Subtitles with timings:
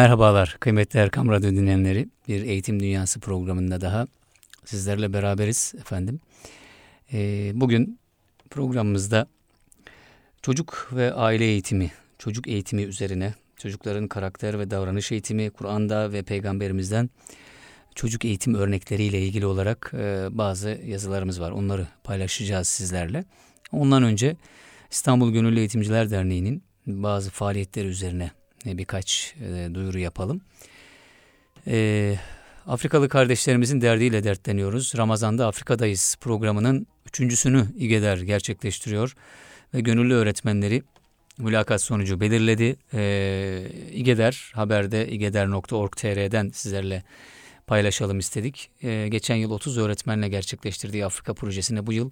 [0.00, 2.08] Merhabalar kıymetli Erkam Radyo dinleyenleri.
[2.28, 4.06] Bir Eğitim Dünyası programında daha
[4.64, 6.20] sizlerle beraberiz efendim.
[7.12, 7.98] Ee, bugün
[8.50, 9.26] programımızda
[10.42, 17.10] çocuk ve aile eğitimi, çocuk eğitimi üzerine, çocukların karakter ve davranış eğitimi, Kur'an'da ve Peygamberimizden
[17.94, 21.50] çocuk eğitim örnekleriyle ilgili olarak e, bazı yazılarımız var.
[21.50, 23.24] Onları paylaşacağız sizlerle.
[23.72, 24.36] Ondan önce
[24.90, 28.30] İstanbul Gönüllü Eğitimciler Derneği'nin bazı faaliyetleri üzerine
[28.64, 30.40] birkaç e, duyuru yapalım.
[31.66, 32.14] E,
[32.66, 34.92] Afrikalı kardeşlerimizin derdiyle dertleniyoruz.
[34.96, 39.14] Ramazan'da Afrika'dayız programının üçüncüsünü İGEDER gerçekleştiriyor
[39.74, 40.82] ve gönüllü öğretmenleri
[41.38, 42.76] mülakat sonucu belirledi.
[42.94, 47.02] E, İGEDER haberde igeder.org.tr'den sizlerle
[47.70, 48.70] paylaşalım istedik.
[48.82, 52.10] Ee, geçen yıl 30 öğretmenle gerçekleştirdiği Afrika projesine bu yıl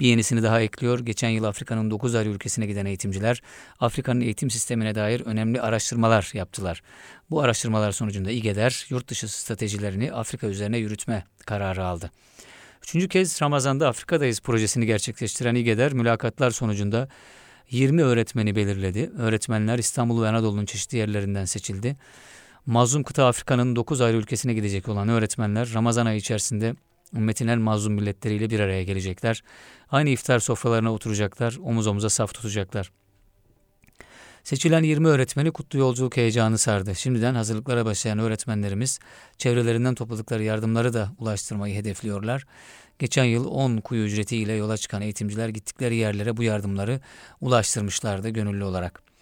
[0.00, 1.00] bir yenisini daha ekliyor.
[1.00, 3.42] Geçen yıl Afrika'nın 9 ayrı ülkesine giden eğitimciler
[3.80, 6.82] Afrika'nın eğitim sistemine dair önemli araştırmalar yaptılar.
[7.30, 12.10] Bu araştırmalar sonucunda İGEDER yurt dışı stratejilerini Afrika üzerine yürütme kararı aldı.
[12.82, 17.08] Üçüncü kez Ramazan'da Afrika'dayız projesini gerçekleştiren İGEDER mülakatlar sonucunda
[17.70, 19.10] 20 öğretmeni belirledi.
[19.18, 21.96] Öğretmenler İstanbul ve Anadolu'nun çeşitli yerlerinden seçildi.
[22.66, 26.74] Mazlum kıta Afrika'nın 9 ayrı ülkesine gidecek olan öğretmenler Ramazan ayı içerisinde
[27.14, 29.42] ümmetin en mazlum milletleriyle bir araya gelecekler.
[29.90, 32.92] Aynı iftar sofralarına oturacaklar, omuz omuza saf tutacaklar.
[34.44, 36.94] Seçilen 20 öğretmeni kutlu yolculuk heyecanı sardı.
[36.94, 38.98] Şimdiden hazırlıklara başlayan öğretmenlerimiz
[39.38, 42.46] çevrelerinden topladıkları yardımları da ulaştırmayı hedefliyorlar.
[42.98, 47.00] Geçen yıl 10 kuyu ücretiyle yola çıkan eğitimciler gittikleri yerlere bu yardımları
[47.40, 49.13] ulaştırmışlardı gönüllü olarak.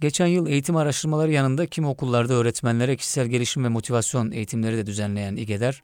[0.00, 5.36] Geçen yıl eğitim araştırmaları yanında kim okullarda öğretmenlere kişisel gelişim ve motivasyon eğitimleri de düzenleyen
[5.36, 5.82] İGEDER,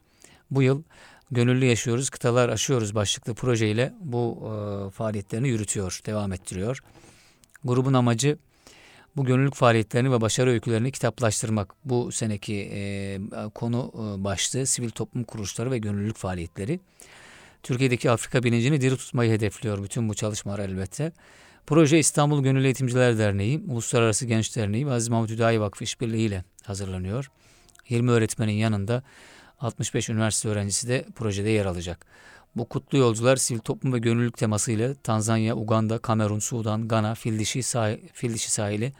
[0.50, 0.82] bu yıl
[1.30, 6.78] Gönüllü Yaşıyoruz, Kıtalar Aşıyoruz başlıklı projeyle bu e, faaliyetlerini yürütüyor, devam ettiriyor.
[7.64, 8.38] Grubun amacı
[9.16, 11.74] bu gönüllülük faaliyetlerini ve başarı öykülerini kitaplaştırmak.
[11.84, 13.18] Bu seneki e,
[13.54, 16.80] konu e, başlığı sivil toplum kuruluşları ve gönüllülük faaliyetleri.
[17.62, 21.12] Türkiye'deki Afrika bilincini diri tutmayı hedefliyor bütün bu çalışmalar elbette.
[21.66, 27.30] Proje İstanbul Gönüllü Eğitimciler Derneği, Uluslararası Genç Derneği ve Aziz Mahmut Hüdayi Vakfı işbirliğiyle hazırlanıyor.
[27.88, 29.02] 20 öğretmenin yanında
[29.60, 32.06] 65 üniversite öğrencisi de projede yer alacak.
[32.56, 37.96] Bu kutlu yolcular sivil toplum ve gönüllülük temasıyla Tanzanya, Uganda, Kamerun, Sudan, Gana, Fildişi, sah
[38.12, 38.92] Fildişi sahili,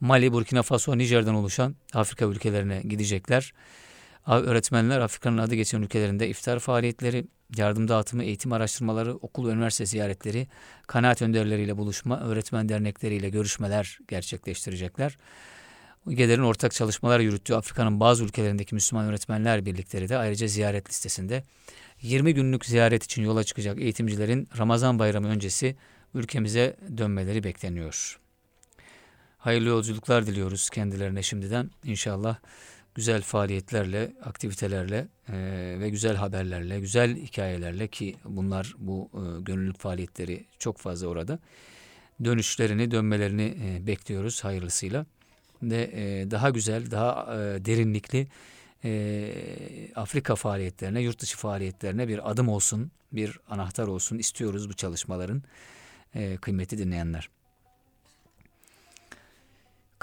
[0.00, 3.52] Mali, Burkina Faso, Nijer'den oluşan Afrika ülkelerine gidecekler.
[4.26, 7.26] Öğretmenler Afrika'nın adı geçen ülkelerinde iftar faaliyetleri,
[7.56, 10.46] yardım dağıtımı, eğitim araştırmaları, okul ve üniversite ziyaretleri,
[10.86, 15.18] kanaat önderleriyle buluşma, öğretmen dernekleriyle görüşmeler gerçekleştirecekler.
[16.08, 21.42] GEDER'in ortak çalışmalar yürüttüğü Afrika'nın bazı ülkelerindeki Müslüman öğretmenler birlikleri de ayrıca ziyaret listesinde
[22.02, 25.76] 20 günlük ziyaret için yola çıkacak eğitimcilerin Ramazan bayramı öncesi
[26.14, 28.20] ülkemize dönmeleri bekleniyor.
[29.38, 31.70] Hayırlı yolculuklar diliyoruz kendilerine şimdiden.
[31.84, 32.36] İnşallah
[32.94, 35.36] güzel faaliyetlerle, aktivitelerle e,
[35.80, 41.38] ve güzel haberlerle, güzel hikayelerle ki bunlar bu e, gönüllülük faaliyetleri çok fazla orada.
[42.24, 45.06] Dönüşlerini, dönmelerini e, bekliyoruz hayırlısıyla.
[45.62, 48.28] Ve e, daha güzel, daha e, derinlikli
[48.84, 49.32] e,
[49.96, 55.42] Afrika faaliyetlerine, yurt dışı faaliyetlerine bir adım olsun, bir anahtar olsun istiyoruz bu çalışmaların
[56.14, 57.30] e, kıymeti dinleyenler.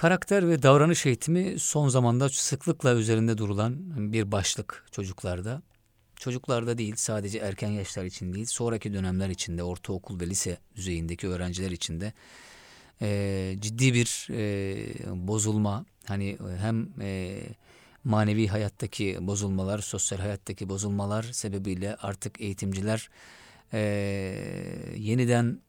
[0.01, 3.75] Karakter ve davranış eğitimi son zamanda sıklıkla üzerinde durulan
[4.13, 5.61] bir başlık çocuklarda.
[6.15, 11.71] Çocuklarda değil sadece erken yaşlar için değil sonraki dönemler içinde ortaokul ve lise düzeyindeki öğrenciler
[11.71, 12.13] için de
[13.01, 17.39] e, ciddi bir e, bozulma hani hem e,
[18.03, 23.09] manevi hayattaki bozulmalar sosyal hayattaki bozulmalar sebebiyle artık eğitimciler
[23.73, 23.79] e,
[24.95, 25.59] yeniden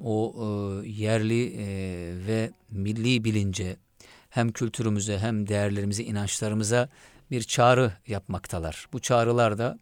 [0.00, 0.34] o
[0.84, 1.66] e, yerli e,
[2.26, 3.76] ve milli bilince
[4.30, 6.88] hem kültürümüze hem değerlerimize, inançlarımıza
[7.30, 8.86] bir çağrı yapmaktalar.
[8.92, 9.78] Bu çağrılar da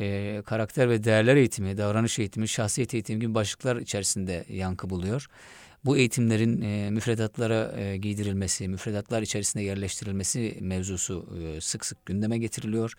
[0.00, 5.26] e, karakter ve değerler eğitimi, davranış eğitimi, şahsiyet eğitimi gibi başlıklar içerisinde yankı buluyor.
[5.84, 12.92] Bu eğitimlerin e, müfredatlara e, giydirilmesi, müfredatlar içerisinde yerleştirilmesi mevzusu e, sık sık gündeme getiriliyor.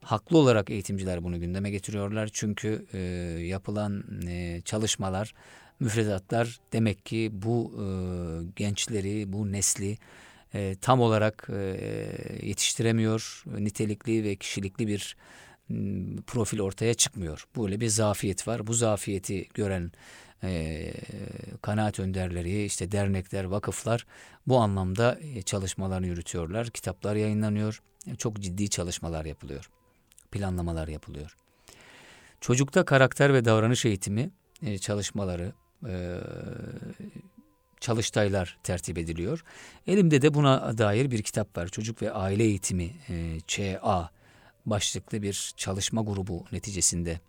[0.00, 2.98] Haklı olarak eğitimciler bunu gündeme getiriyorlar çünkü e,
[3.46, 5.34] yapılan e, çalışmalar,
[5.80, 7.86] müfredatlar demek ki bu e,
[8.56, 9.98] gençleri, bu nesli
[10.54, 11.56] e, tam olarak e,
[12.42, 15.16] yetiştiremiyor, nitelikli ve kişilikli bir
[16.26, 17.46] profil ortaya çıkmıyor.
[17.56, 18.66] Böyle bir zafiyet var.
[18.66, 19.92] Bu zafiyeti gören
[20.42, 20.92] e,
[21.62, 24.06] kanaat önderleri, işte dernekler, vakıflar
[24.46, 26.70] bu anlamda e, çalışmalarını yürütüyorlar.
[26.70, 27.82] Kitaplar yayınlanıyor.
[28.06, 29.70] E, çok ciddi çalışmalar yapılıyor.
[30.30, 31.36] Planlamalar yapılıyor.
[32.40, 34.30] Çocukta karakter ve davranış eğitimi
[34.62, 35.52] e, çalışmaları,
[35.88, 36.20] e,
[37.80, 39.44] çalıştaylar tertip ediliyor.
[39.86, 41.68] Elimde de buna dair bir kitap var.
[41.68, 44.10] Çocuk ve Aile Eğitimi e, ÇA
[44.66, 47.20] başlıklı bir çalışma grubu neticesinde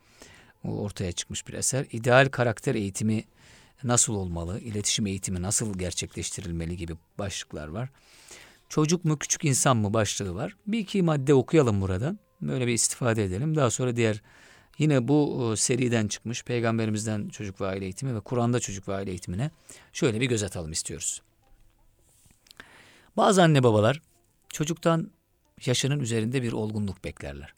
[0.63, 1.85] ortaya çıkmış bir eser.
[1.91, 3.23] İdeal karakter eğitimi
[3.83, 7.89] nasıl olmalı, iletişim eğitimi nasıl gerçekleştirilmeli gibi başlıklar var.
[8.69, 10.55] Çocuk mu küçük insan mı başlığı var.
[10.67, 12.19] Bir iki madde okuyalım buradan.
[12.41, 13.55] Böyle bir istifade edelim.
[13.55, 14.21] Daha sonra diğer
[14.77, 19.09] yine bu e, seriden çıkmış Peygamberimizden çocuk ve aile eğitimi ve Kur'an'da çocuk ve aile
[19.09, 19.51] eğitimine
[19.93, 21.21] şöyle bir göz atalım istiyoruz.
[23.17, 24.01] Bazı anne babalar
[24.49, 25.11] çocuktan
[25.65, 27.53] yaşının üzerinde bir olgunluk beklerler.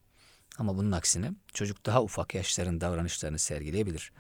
[0.58, 4.12] Ama bunun aksine çocuk daha ufak yaşların davranışlarını sergileyebilir.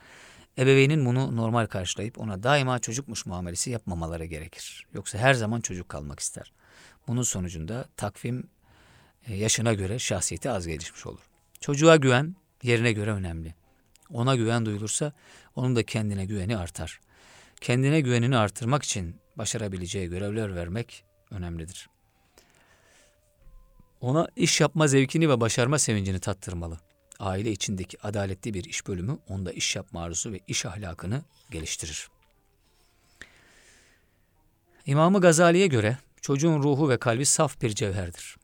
[0.57, 4.87] Ebeveynin bunu normal karşılayıp ona daima çocukmuş muamelesi yapmamaları gerekir.
[4.93, 6.51] Yoksa her zaman çocuk kalmak ister.
[7.07, 8.47] Bunun sonucunda takvim
[9.27, 11.19] e, yaşına göre şahsiyeti az gelişmiş olur.
[11.59, 13.53] Çocuğa güven yerine göre önemli.
[14.09, 15.13] Ona güven duyulursa
[15.55, 16.99] onun da kendine güveni artar.
[17.61, 21.89] Kendine güvenini artırmak için başarabileceği görevler vermek önemlidir.
[24.01, 26.79] Ona iş yapma zevkini ve başarma sevincini tattırmalı.
[27.19, 31.21] Aile içindeki adaletli bir iş bölümü onda iş yapma arzusu ve iş ahlakını
[31.51, 32.09] geliştirir.
[34.85, 38.37] İmamı Gazali'ye göre çocuğun ruhu ve kalbi saf bir cevherdir.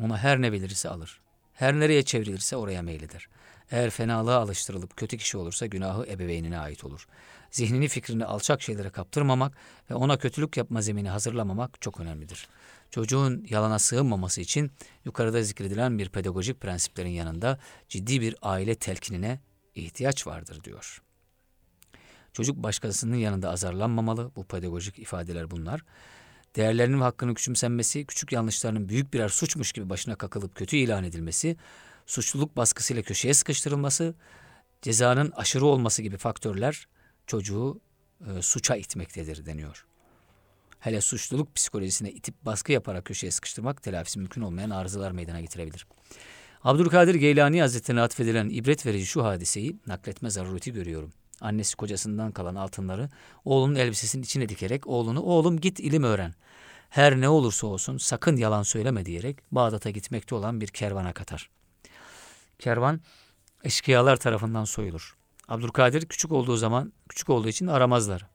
[0.00, 1.20] Ona her ne verirse alır.
[1.54, 3.28] Her nereye çevrilirse oraya meyleder.
[3.72, 7.06] Eğer fenalığa alıştırılıp kötü kişi olursa günahı ebeveynine ait olur.
[7.50, 9.56] Zihnini fikrini alçak şeylere kaptırmamak
[9.90, 12.48] ve ona kötülük yapma zemini hazırlamamak çok önemlidir.
[12.90, 14.70] Çocuğun yalana sığınmaması için
[15.04, 17.58] yukarıda zikredilen bir pedagojik prensiplerin yanında
[17.88, 19.40] ciddi bir aile telkinine
[19.74, 21.02] ihtiyaç vardır diyor.
[22.32, 24.30] Çocuk başkasının yanında azarlanmamalı.
[24.36, 25.84] Bu pedagojik ifadeler bunlar.
[26.56, 31.56] Değerlerinin ve hakkının küçümsenmesi, küçük yanlışlarının büyük birer suçmuş gibi başına kakılıp kötü ilan edilmesi,
[32.06, 34.14] suçluluk baskısıyla köşeye sıkıştırılması,
[34.82, 36.88] cezanın aşırı olması gibi faktörler
[37.26, 37.80] çocuğu
[38.20, 39.86] e, suça itmektedir deniyor.
[40.80, 45.86] Hele suçluluk psikolojisine itip baskı yaparak köşeye sıkıştırmak telafisi mümkün olmayan arızalar meydana getirebilir.
[46.64, 51.12] Abdülkadir Geylani Hazretleri'ne atfedilen ibret verici şu hadiseyi nakletme zarureti görüyorum.
[51.40, 53.08] Annesi kocasından kalan altınları
[53.44, 56.34] oğlunun elbisesinin içine dikerek oğlunu oğlum git ilim öğren.
[56.90, 61.50] Her ne olursa olsun sakın yalan söyleme diyerek Bağdat'a gitmekte olan bir kervana katar.
[62.62, 63.00] Kervan
[63.64, 65.16] eşkıyalar tarafından soyulur.
[65.48, 68.26] Abdülkadir küçük olduğu zaman küçük olduğu için aramazlar.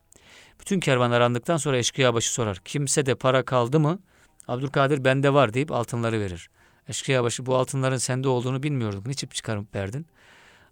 [0.59, 2.57] Bütün kervan arandıktan sonra eşkıya başı sorar.
[2.65, 3.99] Kimse de para kaldı mı?
[4.47, 6.49] Abdülkadir bende var deyip altınları verir.
[6.87, 9.07] Eşkıya başı bu altınların sende olduğunu bilmiyorduk.
[9.07, 10.07] Niçin çıkarıp verdin?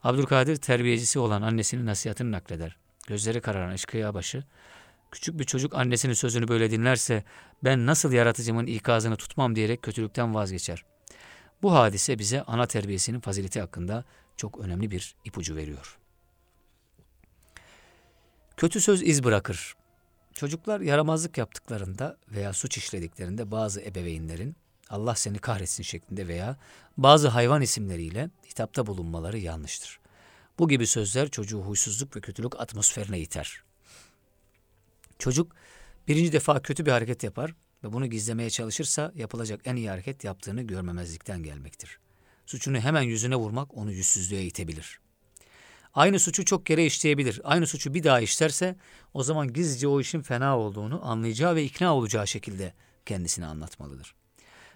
[0.03, 2.77] Abdülkadir terbiyecisi olan annesinin nasihatini nakleder.
[3.08, 4.44] Gözleri kararan eşkıya başı.
[5.12, 7.24] Küçük bir çocuk annesinin sözünü böyle dinlerse
[7.63, 10.95] ben nasıl yaratıcımın ikazını tutmam diyerek kötülükten vazgeçer.
[11.62, 14.03] Bu hadise bize ana terbiyesinin fazileti hakkında
[14.38, 15.97] çok önemli bir ipucu veriyor.
[18.57, 19.75] Kötü söz iz bırakır.
[20.33, 24.55] Çocuklar yaramazlık yaptıklarında veya suç işlediklerinde bazı ebeveynlerin
[24.89, 26.57] Allah seni kahretsin şeklinde veya
[26.97, 30.00] bazı hayvan isimleriyle hitapta bulunmaları yanlıştır.
[30.59, 33.63] Bu gibi sözler çocuğu huysuzluk ve kötülük atmosferine iter.
[35.19, 35.55] Çocuk
[36.07, 37.53] birinci defa kötü bir hareket yapar
[37.84, 42.00] ve bunu gizlemeye çalışırsa yapılacak en iyi hareket yaptığını görmemezlikten gelmektir.
[42.46, 45.00] Suçunu hemen yüzüne vurmak onu yüzsüzlüğe itebilir.
[45.94, 47.41] Aynı suçu çok kere işleyebilir.
[47.44, 48.75] Aynı suçu bir daha işlerse
[49.13, 52.74] o zaman gizlice o işin fena olduğunu anlayacağı ve ikna olacağı şekilde
[53.05, 54.15] kendisine anlatmalıdır.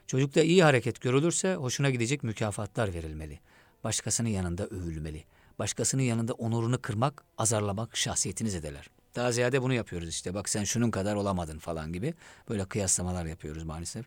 [0.08, 3.40] Çocukta iyi hareket görülürse hoşuna gidecek mükafatlar verilmeli.
[3.84, 5.24] Başkasının yanında övülmeli.
[5.60, 8.90] Başkasının yanında onurunu kırmak, azarlamak şahsiyetini zedeler.
[9.20, 10.34] Daha ziyade bunu yapıyoruz işte.
[10.34, 12.14] Bak sen şunun kadar olamadın falan gibi.
[12.50, 14.06] Böyle kıyaslamalar yapıyoruz maalesef.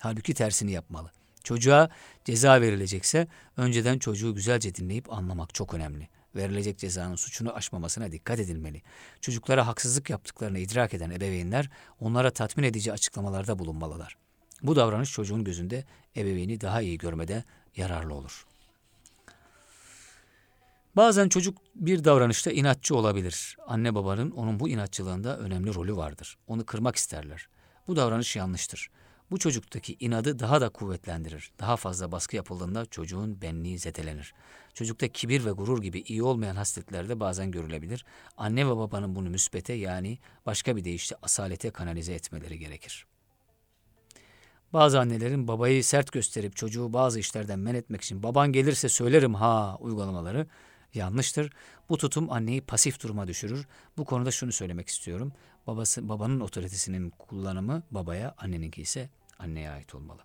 [0.00, 1.10] Halbuki tersini yapmalı.
[1.44, 1.90] Çocuğa
[2.24, 6.08] ceza verilecekse önceden çocuğu güzelce dinleyip anlamak çok önemli.
[6.36, 8.82] Verilecek cezanın suçunu aşmamasına dikkat edilmeli.
[9.20, 14.16] Çocuklara haksızlık yaptıklarını idrak eden ebeveynler onlara tatmin edici açıklamalarda bulunmalılar.
[14.62, 15.84] Bu davranış çocuğun gözünde
[16.16, 17.44] ebeveyni daha iyi görmede
[17.76, 18.46] yararlı olur.
[20.98, 23.56] Bazen çocuk bir davranışta inatçı olabilir.
[23.66, 26.38] Anne babanın onun bu inatçılığında önemli rolü vardır.
[26.46, 27.48] Onu kırmak isterler.
[27.88, 28.90] Bu davranış yanlıştır.
[29.30, 31.52] Bu çocuktaki inadı daha da kuvvetlendirir.
[31.58, 34.34] Daha fazla baskı yapıldığında çocuğun benliği zedelenir.
[34.74, 38.04] Çocukta kibir ve gurur gibi iyi olmayan hasletler de bazen görülebilir.
[38.36, 43.06] Anne ve babanın bunu müspete yani başka bir deyişle asalete kanalize etmeleri gerekir.
[44.72, 49.76] Bazı annelerin babayı sert gösterip çocuğu bazı işlerden men etmek için baban gelirse söylerim ha
[49.80, 50.46] uygulamaları
[50.94, 51.52] yanlıştır.
[51.88, 53.66] Bu tutum anneyi pasif duruma düşürür.
[53.96, 55.32] Bu konuda şunu söylemek istiyorum.
[55.66, 60.20] Babası babanın otoritesinin kullanımı babaya, anneninki ise anneye ait olmalı.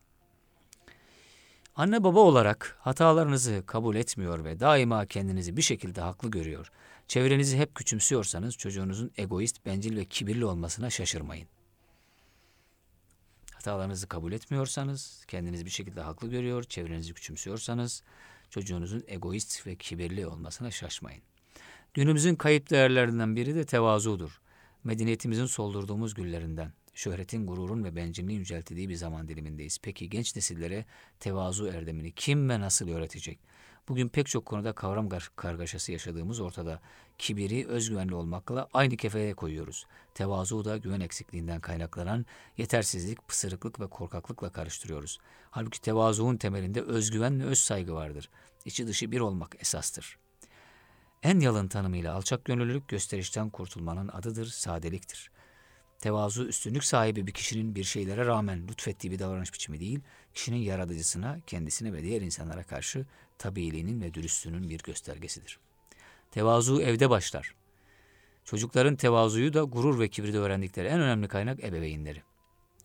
[1.75, 6.72] Anne baba olarak hatalarınızı kabul etmiyor ve daima kendinizi bir şekilde haklı görüyor.
[7.08, 11.48] Çevrenizi hep küçümsüyorsanız çocuğunuzun egoist, bencil ve kibirli olmasına şaşırmayın.
[13.53, 18.03] Hatalarınızı kabul etmiyorsanız, kendinizi bir şekilde haklı görüyor, çevrenizi küçümsüyorsanız
[18.53, 21.22] çocuğunuzun egoist ve kibirli olmasına şaşmayın.
[21.93, 24.41] Günümüzün kayıp değerlerinden biri de tevazudur.
[24.83, 29.77] Medeniyetimizin soldurduğumuz güllerinden, şöhretin, gururun ve bencilliğin yüceltildiği bir zaman dilimindeyiz.
[29.81, 30.86] Peki genç nesillere
[31.19, 33.39] tevazu erdemini kim ve nasıl öğretecek?
[33.88, 36.82] Bugün pek çok konuda kavram kargaşası yaşadığımız ortada.
[37.18, 39.86] Kibiri özgüvenli olmakla aynı kefeye koyuyoruz.
[40.13, 42.25] Tevazu da güven eksikliğinden kaynaklanan
[42.58, 45.20] yetersizlik, pısırıklık ve korkaklıkla karıştırıyoruz.
[45.52, 48.30] Halbuki tevazuun temelinde özgüven ve öz saygı vardır.
[48.66, 50.18] İçi dışı bir olmak esastır.
[51.24, 55.32] En yalın tanımıyla alçak gönüllülük gösterişten kurtulmanın adıdır, sadeliktir.
[56.03, 60.00] Tevazu üstünlük sahibi bir kişinin bir şeylere rağmen lütfettiği bir davranış biçimi değil,
[60.33, 63.05] kişinin yaratıcısına, kendisine ve diğer insanlara karşı
[63.38, 65.60] tabiiliğinin ve dürüstlüğünün bir göstergesidir.
[66.31, 67.55] Tevazu evde başlar.
[68.45, 72.22] Çocukların tevazuyu da gurur ve kibri de öğrendikleri en önemli kaynak ebeveynleri.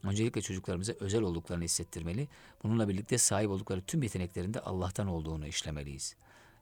[0.04, 2.28] Öncelikle çocuklarımıza özel olduklarını hissettirmeli,
[2.62, 6.16] bununla birlikte sahip oldukları tüm yeteneklerin de Allah'tan olduğunu işlemeliyiz.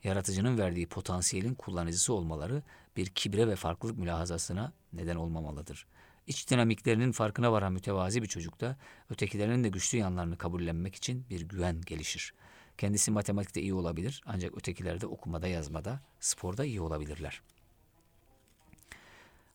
[0.05, 2.63] Yaratıcının verdiği potansiyelin kullanıcısı olmaları
[2.97, 5.87] bir kibre ve farklılık mülahazasına neden olmamalıdır.
[6.27, 8.77] İç dinamiklerinin farkına varan mütevazi bir çocukta
[9.11, 12.35] ötekilerinin de güçlü yanlarını kabullenmek için bir güven gelişir.
[12.79, 17.43] Kendisi matematikte iyi olabilir ancak ötekilerde okumada, yazmada, sporda iyi olabilirler.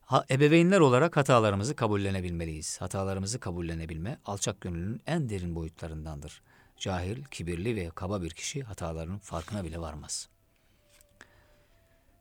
[0.01, 2.81] Ha, ebeveynler olarak hatalarımızı kabullenebilmeliyiz.
[2.81, 6.41] Hatalarımızı kabullenebilme alçak gönlünün en derin boyutlarındandır.
[6.77, 10.29] Cahil, kibirli ve kaba bir kişi hatalarının farkına bile varmaz.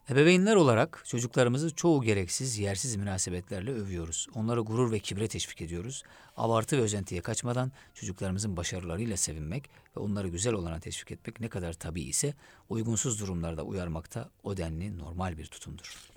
[0.08, 4.26] Ebeveynler olarak çocuklarımızı çoğu gereksiz, yersiz münasebetlerle övüyoruz.
[4.34, 6.02] Onları gurur ve kibre teşvik ediyoruz.
[6.36, 11.72] Abartı ve özentiye kaçmadan çocuklarımızın başarılarıyla sevinmek ve onları güzel olana teşvik etmek ne kadar
[11.72, 12.34] tabii ise
[12.68, 16.10] uygunsuz durumlarda uyarmakta o denli normal bir tutumdur.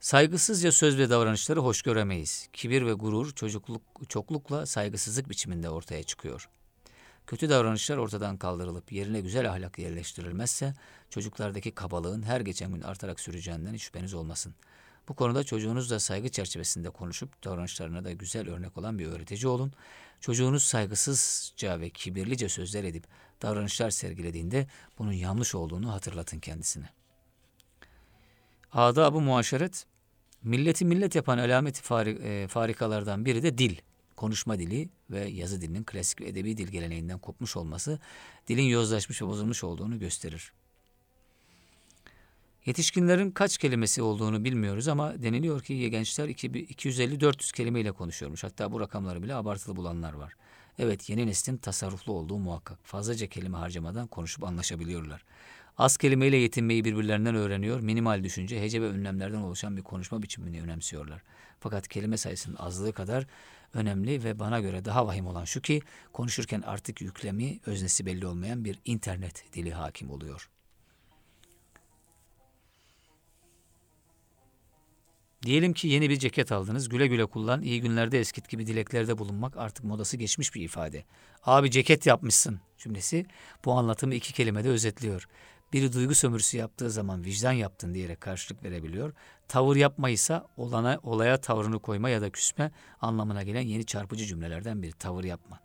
[0.00, 2.48] Saygısızca söz ve davranışları hoş göremeyiz.
[2.52, 6.48] Kibir ve gurur çocukluk, çoklukla saygısızlık biçiminde ortaya çıkıyor.
[7.26, 10.74] Kötü davranışlar ortadan kaldırılıp yerine güzel ahlak yerleştirilmezse
[11.10, 14.54] çocuklardaki kabalığın her geçen gün artarak süreceğinden hiç şüpheniz olmasın.
[15.08, 19.72] Bu konuda çocuğunuzla saygı çerçevesinde konuşup davranışlarına da güzel örnek olan bir öğretici olun.
[20.20, 23.04] Çocuğunuz saygısızca ve kibirlice sözler edip
[23.42, 24.66] davranışlar sergilediğinde
[24.98, 26.88] bunun yanlış olduğunu hatırlatın kendisine.
[28.72, 29.86] Adab-ı muaşeret,
[30.42, 33.76] milleti millet yapan alameti e, farikalardan biri de dil
[34.16, 37.98] konuşma dili ve yazı dilinin klasik ve edebi dil geleneğinden kopmuş olması
[38.48, 40.52] dilin yozlaşmış ve bozulmuş olduğunu gösterir.
[42.66, 48.44] Yetişkinlerin kaç kelimesi olduğunu bilmiyoruz ama deniliyor ki gençler 250-400 kelimeyle konuşuyormuş.
[48.44, 50.32] Hatta bu rakamları bile abartılı bulanlar var.
[50.78, 52.78] Evet yeni neslin tasarruflu olduğu muhakkak.
[52.82, 55.24] Fazlaca kelime harcamadan konuşup anlaşabiliyorlar.
[55.78, 61.22] Az kelimeyle yetinmeyi birbirlerinden öğreniyor, minimal düşünce, hece ve önlemlerden oluşan bir konuşma biçimini önemsiyorlar.
[61.60, 63.26] Fakat kelime sayısının azlığı kadar
[63.74, 65.80] önemli ve bana göre daha vahim olan şu ki
[66.12, 70.50] konuşurken artık yüklemi, öznesi belli olmayan bir internet dili hakim oluyor.
[75.42, 79.56] Diyelim ki yeni bir ceket aldınız, güle güle kullan, iyi günlerde eskit gibi dileklerde bulunmak
[79.56, 81.04] artık modası geçmiş bir ifade.
[81.42, 83.26] Abi ceket yapmışsın cümlesi
[83.64, 85.28] bu anlatımı iki kelimede özetliyor.
[85.72, 89.12] Biri duygu sömürüsü yaptığı zaman vicdan yaptın diyerek karşılık verebiliyor.
[89.48, 94.92] Tavır yapmaysa olana, olaya tavrını koyma ya da küsme anlamına gelen yeni çarpıcı cümlelerden biri.
[94.92, 95.60] Tavır yapma.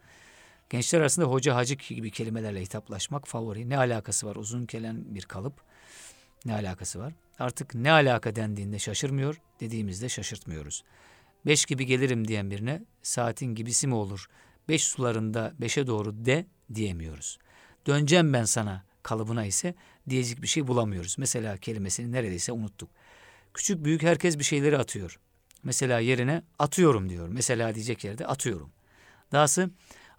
[0.69, 3.69] Gençler arasında hoca hacı gibi kelimelerle hitaplaşmak favori.
[3.69, 4.35] Ne alakası var?
[4.35, 5.53] Uzun gelen bir kalıp.
[6.45, 7.13] Ne alakası var?
[7.39, 10.83] Artık ne alaka dendiğinde şaşırmıyor, dediğimizde şaşırtmıyoruz.
[11.45, 14.29] Beş gibi gelirim diyen birine saatin gibisi mi olur?
[14.69, 16.45] Beş sularında beşe doğru de
[16.75, 17.37] diyemiyoruz.
[17.87, 19.75] Döneceğim ben sana kalıbına ise
[20.09, 21.15] diyecek bir şey bulamıyoruz.
[21.17, 22.89] Mesela kelimesini neredeyse unuttuk.
[23.53, 25.19] Küçük büyük herkes bir şeyleri atıyor.
[25.63, 27.27] Mesela yerine atıyorum diyor.
[27.27, 28.71] Mesela diyecek yerde atıyorum.
[29.31, 29.69] Dahası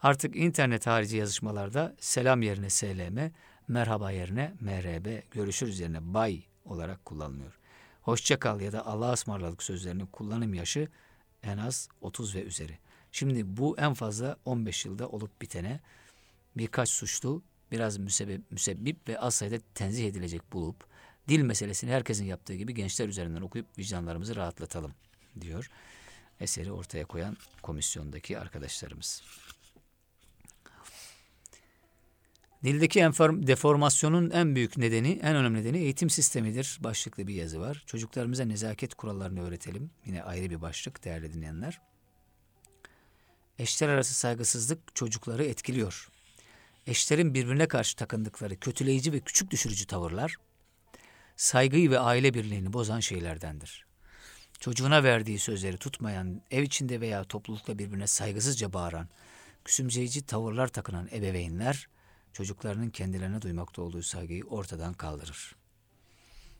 [0.03, 3.31] artık internet harici yazışmalarda selam yerine SLM,
[3.69, 7.59] merhaba yerine MRB, görüşürüz yerine bay olarak kullanılıyor.
[8.03, 10.89] Hoşça kal ya da Allah'a ısmarladık sözlerinin kullanım yaşı
[11.43, 12.79] en az 30 ve üzeri.
[13.13, 15.81] Şimdi bu en fazla 15 yılda olup bitene
[16.57, 20.85] birkaç suçlu biraz müsebbip, müsebbip ve az sayıda tenzih edilecek bulup
[21.29, 24.93] dil meselesini herkesin yaptığı gibi gençler üzerinden okuyup vicdanlarımızı rahatlatalım
[25.41, 25.71] diyor
[26.41, 29.23] eseri ortaya koyan komisyondaki arkadaşlarımız.
[32.65, 36.79] Dildeki enform, deformasyonun en büyük nedeni, en önemli nedeni eğitim sistemidir.
[36.81, 37.83] Başlıklı bir yazı var.
[37.87, 39.91] Çocuklarımıza nezaket kurallarını öğretelim.
[40.07, 41.81] Yine ayrı bir başlık değerli dinleyenler.
[43.59, 46.09] Eşler arası saygısızlık çocukları etkiliyor.
[46.89, 50.37] Eşlerin birbirine karşı takındıkları kötüleyici ve küçük düşürücü tavırlar,
[51.37, 53.87] saygıyı ve aile birliğini bozan şeylerdendir.
[54.61, 59.09] Çocuğuna verdiği sözleri tutmayan, ev içinde veya toplulukta birbirine saygısızca bağıran,
[59.65, 61.89] küsümseyici tavırlar takınan ebeveynler,
[62.33, 65.57] çocuklarının kendilerine duymakta olduğu saygıyı ortadan kaldırır.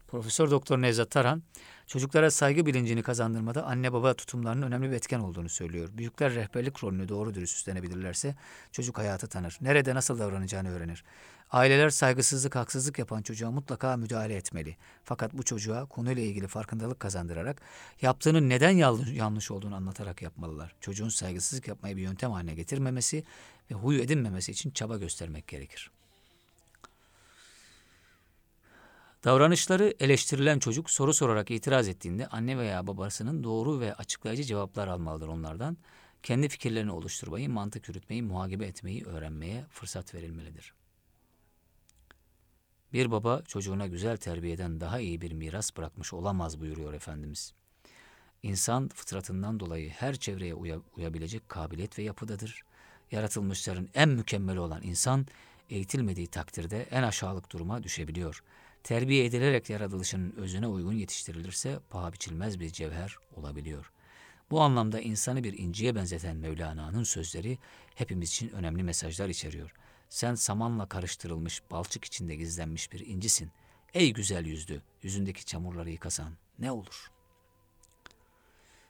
[0.09, 1.43] Profesör Doktor Nevzat Taran,
[1.87, 5.89] çocuklara saygı bilincini kazandırmada anne baba tutumlarının önemli bir etken olduğunu söylüyor.
[5.93, 8.35] Büyükler rehberlik rolünü doğru dürüst üstlenebilirlerse
[8.73, 9.59] çocuk hayatı tanır.
[9.61, 11.05] Nerede nasıl davranacağını öğrenir.
[11.51, 14.77] Aileler saygısızlık, haksızlık yapan çocuğa mutlaka müdahale etmeli.
[15.05, 17.63] Fakat bu çocuğa konuyla ilgili farkındalık kazandırarak
[18.03, 18.71] yaptığının neden
[19.15, 20.75] yanlış olduğunu anlatarak yapmalılar.
[20.81, 23.25] Çocuğun saygısızlık yapmayı bir yöntem haline getirmemesi
[23.71, 25.91] ve huyu edinmemesi için çaba göstermek gerekir.
[29.25, 35.29] Davranışları eleştirilen çocuk soru sorarak itiraz ettiğinde anne veya babasının doğru ve açıklayıcı cevaplar almalıdır
[35.29, 35.77] onlardan.
[36.23, 40.75] Kendi fikirlerini oluşturmayı, mantık yürütmeyi, muhakeme etmeyi öğrenmeye fırsat verilmelidir.
[42.93, 47.53] Bir baba çocuğuna güzel terbiyeden daha iyi bir miras bırakmış olamaz buyuruyor Efendimiz.
[48.43, 52.63] İnsan fıtratından dolayı her çevreye uya, uyabilecek kabiliyet ve yapıdadır.
[53.11, 55.27] Yaratılmışların en mükemmeli olan insan
[55.71, 58.43] eğitilmediği takdirde en aşağılık duruma düşebiliyor.
[58.89, 63.93] Terbiye edilerek yaratılışının özüne uygun yetiştirilirse paha biçilmez bir cevher olabiliyor.
[64.51, 67.59] Bu anlamda insanı bir inciye benzeten Mevlana'nın sözleri
[67.95, 69.73] hepimiz için önemli mesajlar içeriyor.''
[70.09, 73.51] Sen samanla karıştırılmış, balçık içinde gizlenmiş bir incisin.
[73.95, 77.11] Ey güzel yüzlü, yüzündeki çamurları yıkasan ne olur?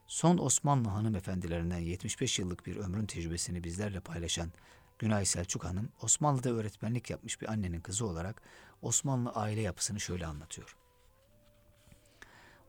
[0.06, 4.52] Son Osmanlı hanımefendilerinden 75 yıllık bir ömrün tecrübesini bizlerle paylaşan
[4.98, 8.42] Günay Selçuk Hanım, Osmanlı'da öğretmenlik yapmış bir annenin kızı olarak
[8.82, 10.76] Osmanlı aile yapısını şöyle anlatıyor.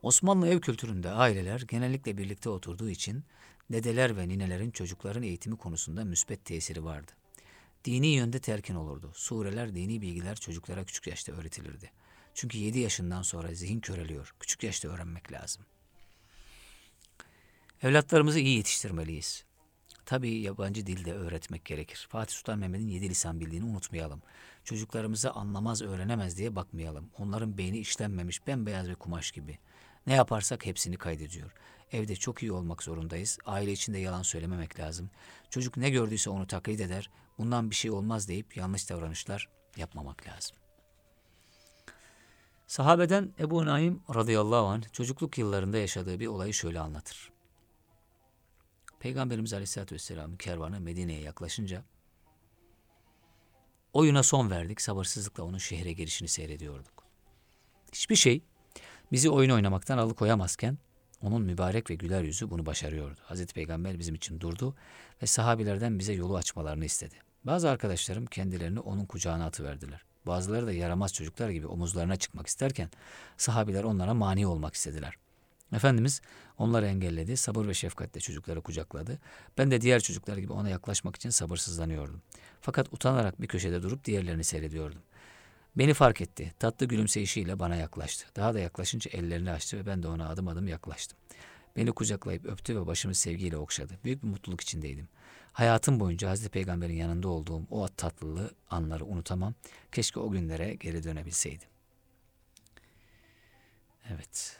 [0.01, 3.23] Osmanlı ev kültüründe aileler genellikle birlikte oturduğu için
[3.71, 7.11] dedeler ve ninelerin çocukların eğitimi konusunda müspet tesiri vardı.
[7.85, 9.11] Dini yönde terkin olurdu.
[9.13, 11.91] Sureler, dini bilgiler çocuklara küçük yaşta öğretilirdi.
[12.33, 14.35] Çünkü 7 yaşından sonra zihin köreliyor.
[14.39, 15.65] Küçük yaşta öğrenmek lazım.
[17.83, 19.45] Evlatlarımızı iyi yetiştirmeliyiz.
[20.05, 22.07] Tabii yabancı dilde öğretmek gerekir.
[22.09, 24.21] Fatih Sultan Mehmet'in yedi lisan bildiğini unutmayalım.
[24.63, 27.09] Çocuklarımızı anlamaz, öğrenemez diye bakmayalım.
[27.17, 29.59] Onların beyni işlenmemiş bembeyaz bir kumaş gibi.
[30.07, 31.51] Ne yaparsak hepsini kaydediyor.
[31.91, 33.37] Evde çok iyi olmak zorundayız.
[33.45, 35.09] Aile içinde yalan söylememek lazım.
[35.49, 37.09] Çocuk ne gördüyse onu taklit eder.
[37.37, 40.57] Bundan bir şey olmaz deyip yanlış davranışlar yapmamak lazım.
[42.67, 47.31] Sahabeden Ebu Naim radıyallahu anh çocukluk yıllarında yaşadığı bir olayı şöyle anlatır.
[48.99, 51.83] Peygamberimiz aleyhissalatü vesselamın kervanı Medine'ye yaklaşınca
[53.93, 57.03] oyuna son verdik sabırsızlıkla onun şehre girişini seyrediyorduk.
[57.93, 58.43] Hiçbir şey
[59.11, 60.77] bizi oyun oynamaktan alıkoyamazken
[61.21, 63.19] onun mübarek ve güler yüzü bunu başarıyordu.
[63.23, 64.75] Hazreti Peygamber bizim için durdu
[65.21, 67.15] ve sahabilerden bize yolu açmalarını istedi.
[67.43, 70.05] Bazı arkadaşlarım kendilerini onun kucağına atıverdiler.
[70.27, 72.89] Bazıları da yaramaz çocuklar gibi omuzlarına çıkmak isterken
[73.37, 75.15] sahabiler onlara mani olmak istediler.
[75.73, 76.21] Efendimiz
[76.57, 79.19] onları engelledi, sabır ve şefkatle çocukları kucakladı.
[79.57, 82.21] Ben de diğer çocuklar gibi ona yaklaşmak için sabırsızlanıyordum.
[82.61, 84.99] Fakat utanarak bir köşede durup diğerlerini seyrediyordum.
[85.75, 86.53] Beni fark etti.
[86.59, 88.25] Tatlı gülümseyişiyle bana yaklaştı.
[88.35, 91.17] Daha da yaklaşınca ellerini açtı ve ben de ona adım adım yaklaştım.
[91.75, 93.93] Beni kucaklayıp öptü ve başımı sevgiyle okşadı.
[94.03, 95.07] Büyük bir mutluluk içindeydim.
[95.53, 99.53] Hayatım boyunca Hazreti Peygamber'in yanında olduğum o tatlılığı anları unutamam.
[99.91, 101.67] Keşke o günlere geri dönebilseydim.
[104.09, 104.59] Evet.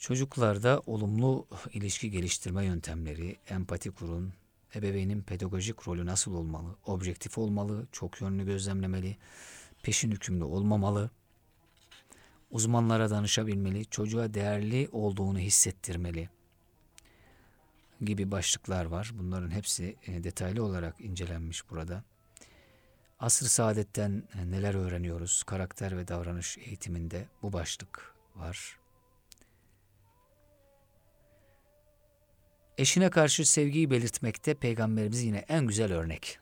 [0.00, 4.32] Çocuklarda olumlu ilişki geliştirme yöntemleri, empati kurun,
[4.74, 9.16] ebeveynin pedagojik rolü nasıl olmalı, objektif olmalı, çok yönlü gözlemlemeli,
[9.82, 11.10] peşin hükümlü olmamalı,
[12.50, 16.28] uzmanlara danışabilmeli, çocuğa değerli olduğunu hissettirmeli.
[18.00, 19.10] gibi başlıklar var.
[19.14, 22.04] Bunların hepsi e, detaylı olarak incelenmiş burada.
[23.18, 25.42] Asr-ı Saadet'ten e, neler öğreniyoruz?
[25.42, 28.79] Karakter ve davranış eğitiminde bu başlık var.
[32.80, 36.38] Eşine karşı sevgiyi belirtmekte peygamberimiz yine en güzel örnek.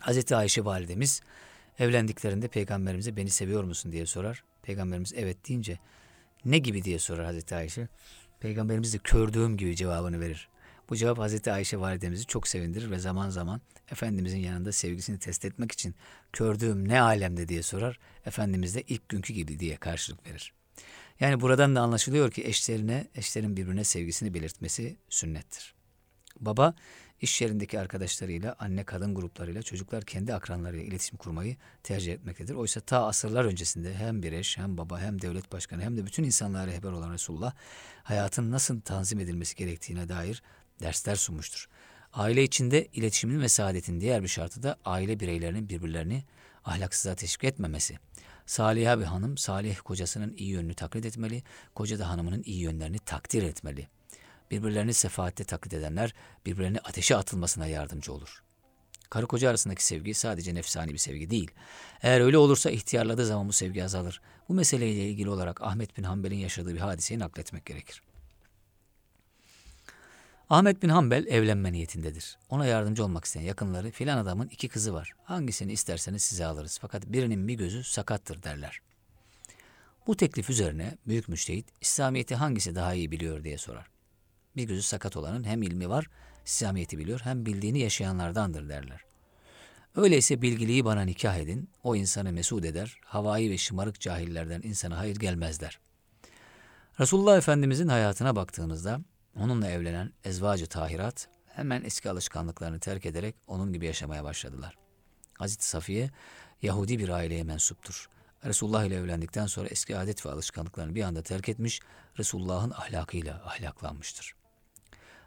[0.00, 1.20] Hazreti Ayşe validemiz
[1.78, 4.44] evlendiklerinde peygamberimize beni seviyor musun diye sorar.
[4.62, 5.78] Peygamberimiz evet deyince
[6.44, 7.88] ne gibi diye sorar Hazreti Ayşe.
[8.40, 10.48] Peygamberimiz de kördüğüm gibi cevabını verir.
[10.90, 13.60] Bu cevap Hazreti Ayşe validemizi çok sevindirir ve zaman zaman
[13.92, 15.94] Efendimizin yanında sevgisini test etmek için
[16.32, 17.98] kördüğüm ne alemde diye sorar.
[18.26, 20.52] Efendimiz de ilk günkü gibi diye karşılık verir.
[21.20, 25.74] Yani buradan da anlaşılıyor ki eşlerine, eşlerin birbirine sevgisini belirtmesi sünnettir.
[26.40, 26.74] Baba
[27.20, 32.54] iş yerindeki arkadaşlarıyla, anne kadın gruplarıyla, çocuklar kendi akranlarıyla iletişim kurmayı tercih etmektedir.
[32.54, 36.24] Oysa ta asırlar öncesinde hem bir eş, hem baba, hem devlet başkanı, hem de bütün
[36.24, 37.52] insanlara rehber olan Resulullah
[38.02, 40.42] hayatın nasıl tanzim edilmesi gerektiğine dair
[40.80, 41.68] dersler sunmuştur.
[42.12, 46.24] Aile içinde iletişimin ve saadetin diğer bir şartı da aile bireylerinin birbirlerini
[46.64, 47.98] ahlaksızlığa teşvik etmemesi.
[48.48, 51.42] Saliha bir hanım, salih kocasının iyi yönünü taklit etmeli,
[51.74, 53.88] koca da hanımının iyi yönlerini takdir etmeli.
[54.50, 56.14] Birbirlerini sefaatte taklit edenler
[56.46, 58.42] birbirlerine ateşe atılmasına yardımcı olur.
[59.10, 61.50] Karı koca arasındaki sevgi sadece nefsani bir sevgi değil.
[62.02, 64.20] Eğer öyle olursa ihtiyarladığı zaman bu sevgi azalır.
[64.48, 68.02] Bu meseleyle ilgili olarak Ahmet bin Hanbel'in yaşadığı bir hadiseyi nakletmek gerekir.
[70.50, 72.38] Ahmet bin Hanbel evlenme niyetindedir.
[72.48, 75.12] Ona yardımcı olmak isteyen yakınları filan adamın iki kızı var.
[75.24, 76.78] Hangisini isterseniz size alırız.
[76.80, 78.80] Fakat birinin bir gözü sakattır derler.
[80.06, 83.86] Bu teklif üzerine büyük müştehit İslamiyet'i hangisi daha iyi biliyor diye sorar.
[84.56, 86.06] Bir gözü sakat olanın hem ilmi var,
[86.46, 89.00] İslamiyet'i biliyor hem bildiğini yaşayanlardandır derler.
[89.96, 95.16] Öyleyse bilgiliği bana nikah edin, o insanı mesut eder, havai ve şımarık cahillerden insana hayır
[95.16, 95.78] gelmezler.
[97.00, 99.00] Resulullah Efendimizin hayatına baktığımızda
[99.38, 104.74] onunla evlenen ezvacı tahirat hemen eski alışkanlıklarını terk ederek onun gibi yaşamaya başladılar.
[105.34, 106.10] Hazreti Safiye
[106.62, 108.08] Yahudi bir aileye mensuptur.
[108.44, 111.80] Resulullah ile evlendikten sonra eski adet ve alışkanlıklarını bir anda terk etmiş,
[112.18, 114.34] Resulullah'ın ahlakıyla ahlaklanmıştır.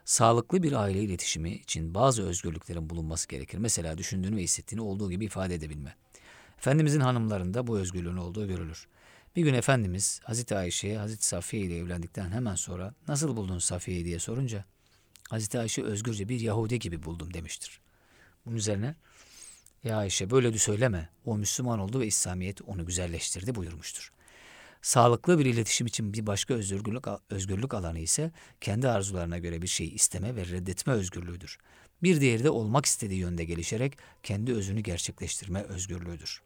[0.06, 3.58] Sağlıklı bir aile iletişimi için bazı özgürlüklerin bulunması gerekir.
[3.58, 5.96] Mesela düşündüğünü ve hissettiğini olduğu gibi ifade edebilme.
[6.58, 8.88] Efendimizin hanımlarında bu özgürlüğün olduğu görülür.
[9.36, 14.20] Bir gün Efendimiz Hazreti Ayşe'ye Hazreti Safiye ile evlendikten hemen sonra nasıl buldun Safiye'yi diye
[14.20, 14.66] sorunca
[15.30, 17.82] Hazreti Ayşe özgürce bir Yahudi gibi buldum demiştir.
[18.46, 18.96] Bunun üzerine
[19.84, 21.10] ya Ayşe böyle de söyleme.
[21.26, 24.12] O Müslüman oldu ve İslamiyet onu güzelleştirdi buyurmuştur.
[24.82, 29.92] Sağlıklı bir iletişim için bir başka özgürlük, özgürlük alanı ise kendi arzularına göre bir şeyi
[29.92, 31.58] isteme ve reddetme özgürlüğüdür.
[32.04, 36.42] Bir diğeri de olmak istediği yönde gelişerek kendi özünü gerçekleştirme özgürlüğüdür.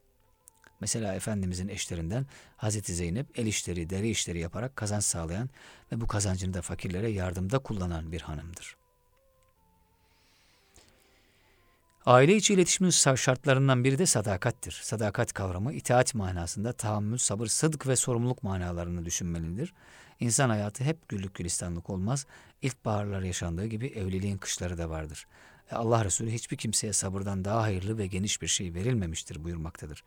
[0.86, 2.26] Mesela Efendimizin eşlerinden
[2.58, 5.50] Hazreti Zeynep el işleri, deri işleri yaparak kazanç sağlayan
[5.91, 8.76] ve bu kazancını da fakirlere yardımda kullanan bir hanımdır.
[12.06, 14.80] Aile içi iletişimin şartlarından biri de sadakattir.
[14.84, 19.74] Sadakat kavramı itaat manasında tahammül, sabır, sıdk ve sorumluluk manalarını düşünmelidir.
[20.19, 22.26] İnsan hayatı hep güllük gülistanlık olmaz.
[22.62, 25.28] İlkbaharlar yaşandığı gibi evliliğin kışları da vardır.
[25.71, 30.04] E Allah Resulü hiçbir kimseye sabırdan daha hayırlı ve geniş bir şey verilmemiştir buyurmaktadır.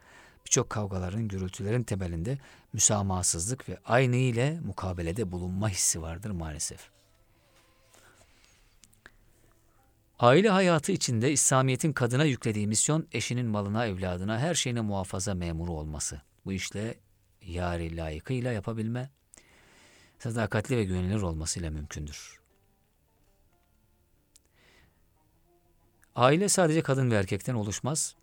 [0.49, 2.39] Birçok kavgaların, gürültülerin temelinde
[2.73, 6.91] müsamahasızlık ve aynı ile mukabelede bulunma hissi vardır maalesef.
[10.19, 16.23] Aile hayatı içinde İslamiyet'in kadına yüklediği misyon eşinin malına, evladına, her şeyine muhafaza memuru olması.
[16.45, 16.95] Bu işle
[17.43, 19.11] yari layıkıyla yapabilme,
[20.19, 22.41] sadakatli ve güvenilir olmasıyla mümkündür.
[26.15, 28.18] Aile sadece kadın ve erkekten oluşmaz.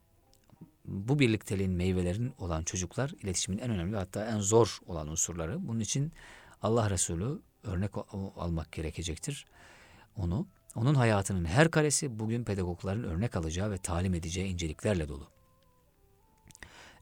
[0.88, 5.68] Bu birlikteliğin meyvelerin olan çocuklar iletişimin en önemli hatta en zor olan unsurları.
[5.68, 6.14] Bunun için
[6.62, 7.92] Allah Resulü örnek
[8.38, 9.46] almak gerekecektir.
[10.18, 15.28] Onu onun hayatının her karesi bugün pedagogların örnek alacağı ve talim edeceği inceliklerle dolu.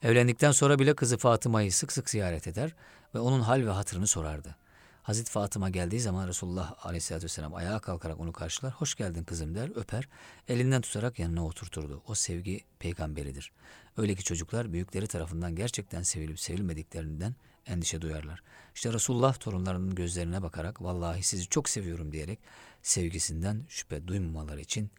[0.01, 2.75] Evlendikten sonra bile kızı Fatıma'yı sık sık ziyaret eder
[3.15, 4.55] ve onun hal ve hatırını sorardı.
[5.03, 8.73] Hazreti Fatıma geldiği zaman Resulullah Aleyhisselatü Vesselam ayağa kalkarak onu karşılar.
[8.73, 10.09] Hoş geldin kızım der, öper.
[10.47, 12.03] Elinden tutarak yanına oturturdu.
[12.07, 13.51] O sevgi peygamberidir.
[13.97, 17.35] Öyle ki çocuklar büyükleri tarafından gerçekten sevilip sevilmediklerinden
[17.65, 18.43] endişe duyarlar.
[18.75, 22.39] İşte Resulullah torunlarının gözlerine bakarak vallahi sizi çok seviyorum diyerek
[22.81, 24.91] sevgisinden şüphe duymamaları için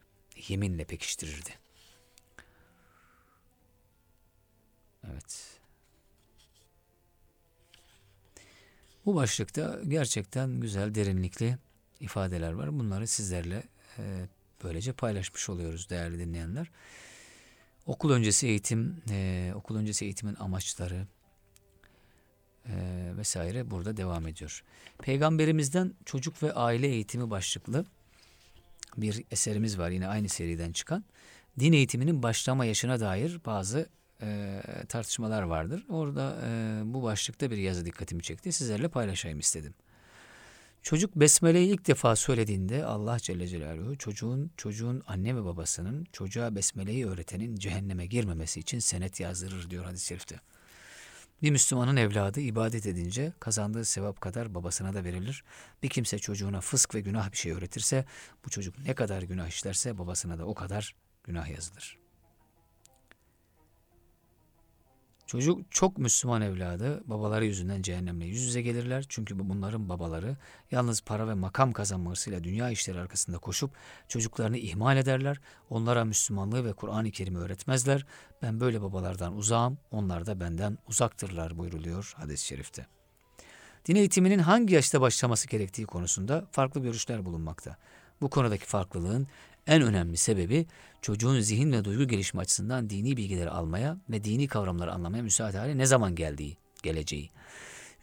[0.49, 1.51] yeminle pekiştirirdi.
[5.11, 5.54] Evet.
[9.07, 11.59] Bu başlıkta gerçekten güzel, derinlikli
[12.01, 12.79] ifadeler var.
[12.79, 13.63] Bunları sizlerle
[13.99, 14.03] e,
[14.65, 16.71] böylece paylaşmış oluyoruz değerli dinleyenler.
[17.87, 21.07] Okul öncesi eğitim, e, okul öncesi eğitimin amaçları
[22.67, 22.75] e,
[23.17, 24.65] vesaire burada devam ediyor.
[24.99, 27.85] Peygamberimizden çocuk ve aile eğitimi başlıklı
[28.97, 31.05] bir eserimiz var yine aynı seriden çıkan.
[31.61, 33.89] Din eğitiminin başlama yaşına dair bazı
[34.25, 35.85] e, tartışmalar vardır.
[35.89, 38.53] Orada e, bu başlıkta bir yazı dikkatimi çekti.
[38.53, 39.75] Sizlerle paylaşayım istedim.
[40.83, 47.07] Çocuk besmeleyi ilk defa söylediğinde Allah Celle Celaluhu çocuğun çocuğun anne ve babasının çocuğa besmeleyi
[47.07, 50.41] öğretenin cehenneme girmemesi için senet yazdırır diyor hadis-i şerifte.
[51.43, 55.45] Bir Müslümanın evladı ibadet edince kazandığı sevap kadar babasına da verilir.
[55.83, 58.05] Bir kimse çocuğuna fısk ve günah bir şey öğretirse
[58.45, 62.04] bu çocuk ne kadar günah işlerse babasına da o kadar günah yazılır.
[65.35, 69.05] Çocuk çok Müslüman evladı babaları yüzünden cehennemle yüz yüze gelirler.
[69.09, 70.37] Çünkü bunların babaları
[70.71, 73.71] yalnız para ve makam kazanmasıyla dünya işleri arkasında koşup
[74.09, 75.41] çocuklarını ihmal ederler.
[75.71, 78.07] Onlara Müslümanlığı ve Kur'an-ı Kerim'i öğretmezler.
[78.43, 82.87] Ben böyle babalardan uzağım, onlar da benden uzaktırlar buyruluyor hadis-i şerifte.
[83.87, 87.77] Din eğitiminin hangi yaşta başlaması gerektiği konusunda farklı görüşler bulunmakta.
[88.21, 89.29] Bu konudaki farklılığın
[89.67, 90.67] en önemli sebebi
[91.05, 95.79] çocuğun zihin ve duygu gelişimi açısından dini bilgileri almaya ve dini kavramları anlamaya müsait hale
[95.79, 97.31] ne zaman geldiği, geleceği.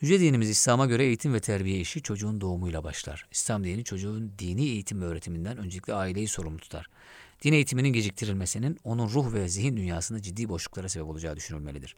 [0.01, 3.27] Yüce dinimiz İslam'a göre eğitim ve terbiye işi çocuğun doğumuyla başlar.
[3.31, 6.85] İslam dini çocuğun dini eğitim ve öğretiminden öncelikle aileyi sorumlu tutar.
[7.43, 11.95] Din eğitiminin geciktirilmesinin onun ruh ve zihin dünyasında ciddi boşluklara sebep olacağı düşünülmelidir.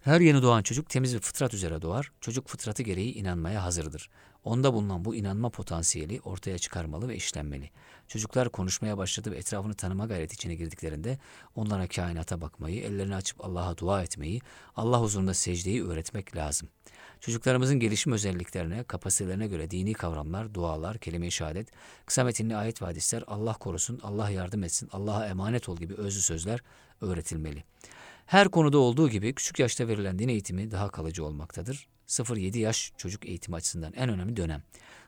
[0.00, 2.12] Her yeni doğan çocuk temiz bir fıtrat üzere doğar.
[2.20, 4.10] Çocuk fıtratı gereği inanmaya hazırdır.
[4.44, 7.70] Onda bulunan bu inanma potansiyeli ortaya çıkarmalı ve işlenmeli.
[8.08, 11.18] Çocuklar konuşmaya başladı ve etrafını tanıma gayreti içine girdiklerinde
[11.54, 14.40] onlara kainata bakmayı, ellerini açıp Allah'a dua etmeyi,
[14.76, 16.68] Allah huzurunda secdeyi öğretmek lazım.
[17.20, 21.68] Çocuklarımızın gelişim özelliklerine, kapasitelerine göre dini kavramlar, dualar, kelime-i şehadet,
[22.06, 26.20] kısa metinli ayet ve hadisler, Allah korusun, Allah yardım etsin, Allah'a emanet ol gibi özlü
[26.20, 26.60] sözler
[27.00, 27.64] öğretilmeli.
[28.30, 31.88] Her konuda olduğu gibi küçük yaşta verilen din eğitimi daha kalıcı olmaktadır.
[32.08, 34.62] 0-7 yaş çocuk eğitimi açısından en önemli dönem.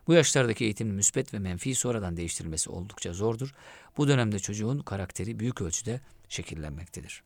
[0.07, 3.53] Bu yaşlardaki eğitimin müspet ve menfi sonradan değiştirilmesi oldukça zordur.
[3.97, 7.23] Bu dönemde çocuğun karakteri büyük ölçüde şekillenmektedir.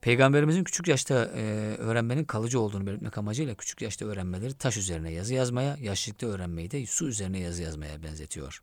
[0.00, 1.40] Peygamberimizin küçük yaşta e,
[1.78, 6.86] öğrenmenin kalıcı olduğunu belirtmek amacıyla küçük yaşta öğrenmeleri taş üzerine yazı yazmaya, yaşlılıkta öğrenmeyi de
[6.86, 8.62] su üzerine yazı yazmaya benzetiyor.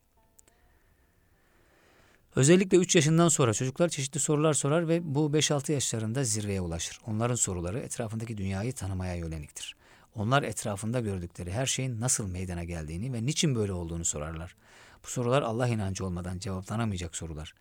[2.36, 7.00] Özellikle 3 yaşından sonra çocuklar çeşitli sorular sorar ve bu 5-6 yaşlarında zirveye ulaşır.
[7.06, 9.76] Onların soruları etrafındaki dünyayı tanımaya yöneliktir.
[10.16, 14.56] Onlar etrafında gördükleri her şeyin nasıl meydana geldiğini ve niçin böyle olduğunu sorarlar.
[15.04, 17.54] Bu sorular Allah inancı olmadan cevaplanamayacak sorular.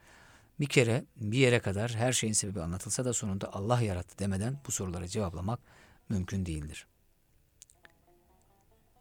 [0.61, 4.73] Bir kere bir yere kadar her şeyin sebebi anlatılsa da sonunda Allah yarattı demeden bu
[4.73, 5.61] soruları cevaplamak
[6.09, 6.87] mümkün değildir.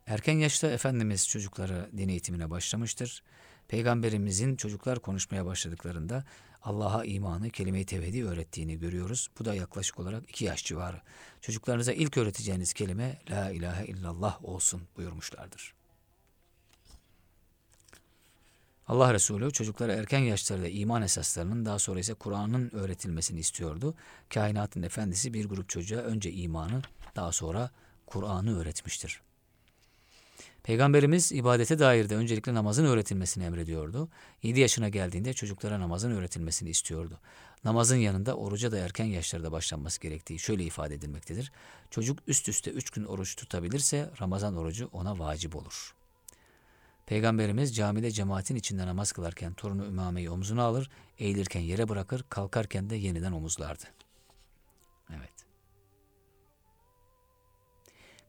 [0.08, 3.24] Erken yaşta Efendimiz çocukları din eğitimine başlamıştır.
[3.70, 6.24] Peygamberimizin çocuklar konuşmaya başladıklarında
[6.62, 9.30] Allah'a imanı, kelime-i tevhidi öğrettiğini görüyoruz.
[9.40, 11.02] Bu da yaklaşık olarak iki yaş civarı.
[11.42, 15.74] Çocuklarınıza ilk öğreteceğiniz kelime La ilahe illallah olsun buyurmuşlardır.
[18.88, 23.96] Allah Resulü çocuklara erken yaşlarda iman esaslarının daha sonra ise Kur'an'ın öğretilmesini istiyordu.
[24.30, 26.82] Kainatın efendisi bir grup çocuğa önce imanı
[27.16, 27.72] daha sonra
[28.06, 29.22] Kur'an'ı öğretmiştir.
[30.70, 34.10] Peygamberimiz ibadete dair de öncelikle namazın öğretilmesini emrediyordu.
[34.44, 37.20] 7 yaşına geldiğinde çocuklara namazın öğretilmesini istiyordu.
[37.64, 41.52] Namazın yanında oruca da erken yaşlarda başlanması gerektiği şöyle ifade edilmektedir.
[41.90, 45.96] Çocuk üst üste 3 gün oruç tutabilirse Ramazan orucu ona vacip olur.
[47.06, 52.96] Peygamberimiz camide cemaatin içinde namaz kılarken torunu Ümame'yi omzuna alır, eğilirken yere bırakır, kalkarken de
[52.96, 53.84] yeniden omuzlardı.
[55.10, 55.39] Evet.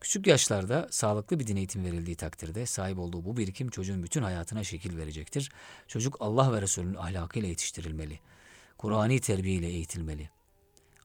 [0.00, 4.64] Küçük yaşlarda sağlıklı bir din eğitim verildiği takdirde sahip olduğu bu birikim çocuğun bütün hayatına
[4.64, 5.50] şekil verecektir.
[5.88, 8.20] Çocuk Allah ve Resulünün ahlakıyla yetiştirilmeli.
[8.78, 10.30] Kur'ani terbiyeyle eğitilmeli.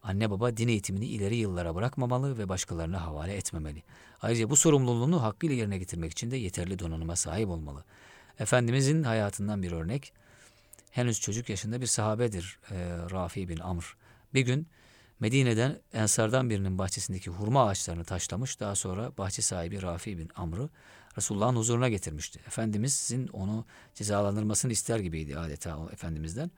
[0.03, 3.83] Anne baba din eğitimini ileri yıllara bırakmamalı ve başkalarına havale etmemeli.
[4.21, 7.83] Ayrıca bu sorumluluğunu hakkıyla yerine getirmek için de yeterli donanıma sahip olmalı.
[8.39, 10.13] Efendimizin hayatından bir örnek,
[10.91, 12.75] henüz çocuk yaşında bir sahabedir e,
[13.11, 13.97] Rafi bin Amr.
[14.33, 14.67] Bir gün
[15.25, 18.59] Medine'den Ensardan birinin bahçesindeki hurma ağaçlarını taşlamış.
[18.59, 20.69] Daha sonra bahçe sahibi Rafi bin Amr'ı
[21.17, 22.39] Resulullah'ın huzuruna getirmişti.
[22.47, 26.51] Efendimizin onu cezalandırmasını ister gibiydi adeta o Efendimiz'den.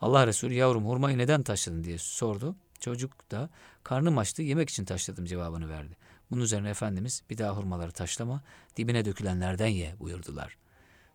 [0.00, 2.56] Allah Resulü yavrum hurmayı neden taşladın diye sordu.
[2.80, 3.50] Çocuk da
[3.82, 5.96] karnım açtı yemek için taşladım cevabını verdi.
[6.30, 8.42] Bunun üzerine Efendimiz bir daha hurmaları taşlama
[8.76, 10.56] dibine dökülenlerden ye buyurdular.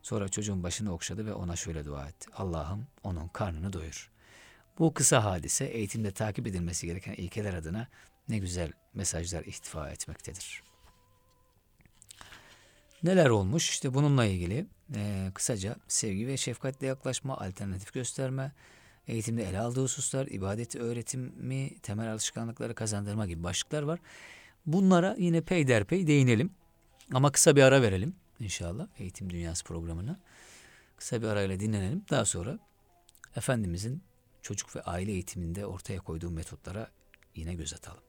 [0.02, 2.30] Sonra çocuğun başını okşadı ve ona şöyle dua etti.
[2.36, 4.12] Allah'ım onun karnını doyur.
[4.80, 7.88] Bu kısa hadise eğitimde takip edilmesi gereken ilkeler adına
[8.30, 10.64] ne güzel mesajlar ihtifa etmektedir.
[13.04, 13.70] Neler olmuş?
[13.70, 14.66] İşte bununla ilgili
[14.96, 18.52] e, kısaca sevgi ve şefkatle yaklaşma, alternatif gösterme,
[19.08, 24.00] eğitimde ele aldığı hususlar, ibadet öğretimi, temel alışkanlıkları kazandırma gibi başlıklar var.
[24.66, 26.52] Bunlara yine peyderpey değinelim.
[27.14, 30.20] Ama kısa bir ara verelim inşallah eğitim dünyası programına.
[30.98, 32.06] Kısa bir arayla dinlenelim.
[32.10, 32.60] Daha sonra
[33.36, 34.04] Efendimizin
[34.42, 36.92] çocuk ve aile eğitiminde ortaya koyduğu metotlara
[37.36, 38.09] yine göz atalım.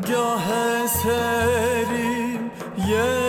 [0.00, 0.48] Gah
[0.80, 2.50] eserim
[2.88, 3.21] yer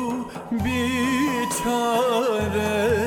[0.51, 3.06] bir çare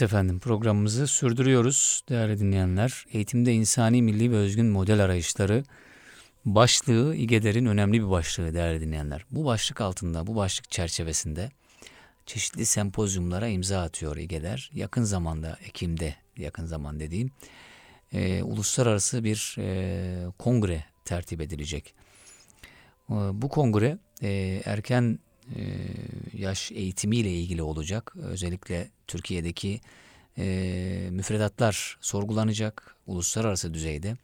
[0.00, 3.04] Evet efendim programımızı sürdürüyoruz değerli dinleyenler.
[3.12, 5.64] Eğitimde insani, milli ve özgün model arayışları
[6.44, 9.24] başlığı İGEDER'in önemli bir başlığı değerli dinleyenler.
[9.30, 11.50] Bu başlık altında, bu başlık çerçevesinde
[12.26, 14.70] çeşitli sempozyumlara imza atıyor İGEDER.
[14.74, 17.30] Yakın zamanda, Ekim'de yakın zaman dediğim,
[18.12, 21.94] e, uluslararası bir e, kongre tertip edilecek.
[23.10, 25.18] E, bu kongre e, erken
[25.56, 25.60] e,
[26.38, 28.14] yaş eğitimiyle ilgili olacak.
[28.22, 29.80] Özellikle Türkiye'deki
[30.38, 34.16] e, müfredatlar sorgulanacak uluslararası düzeyde.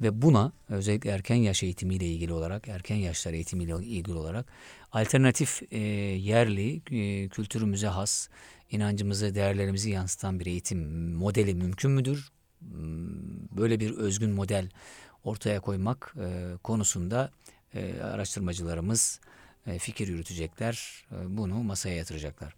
[0.00, 4.46] Ve buna özellikle erken yaş eğitimiyle ilgili olarak, erken yaşlar eğitimiyle ilgili olarak
[4.92, 8.28] alternatif e, yerli, e, kültürümüze has,
[8.70, 12.30] inancımızı, değerlerimizi yansıtan bir eğitim modeli mümkün müdür?
[12.60, 14.68] Hmm, böyle bir özgün model
[15.24, 17.30] ortaya koymak e, konusunda
[17.74, 19.20] e, araştırmacılarımız
[19.78, 22.54] fikir yürütecekler, e, bunu masaya yatıracaklar.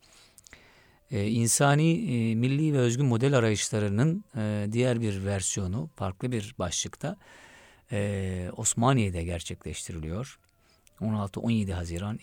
[1.11, 7.17] E, insani, e, milli ve özgün model arayışlarının e, diğer bir versiyonu, farklı bir başlıkta
[7.93, 10.39] e, Osmaniye'de gerçekleştiriliyor.
[11.01, 12.19] 16-17 Haziran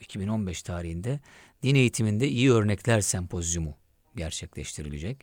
[0.00, 1.20] 2015 tarihinde
[1.62, 3.74] din eğitiminde iyi örnekler sempozyumu
[4.16, 5.18] gerçekleştirilecek.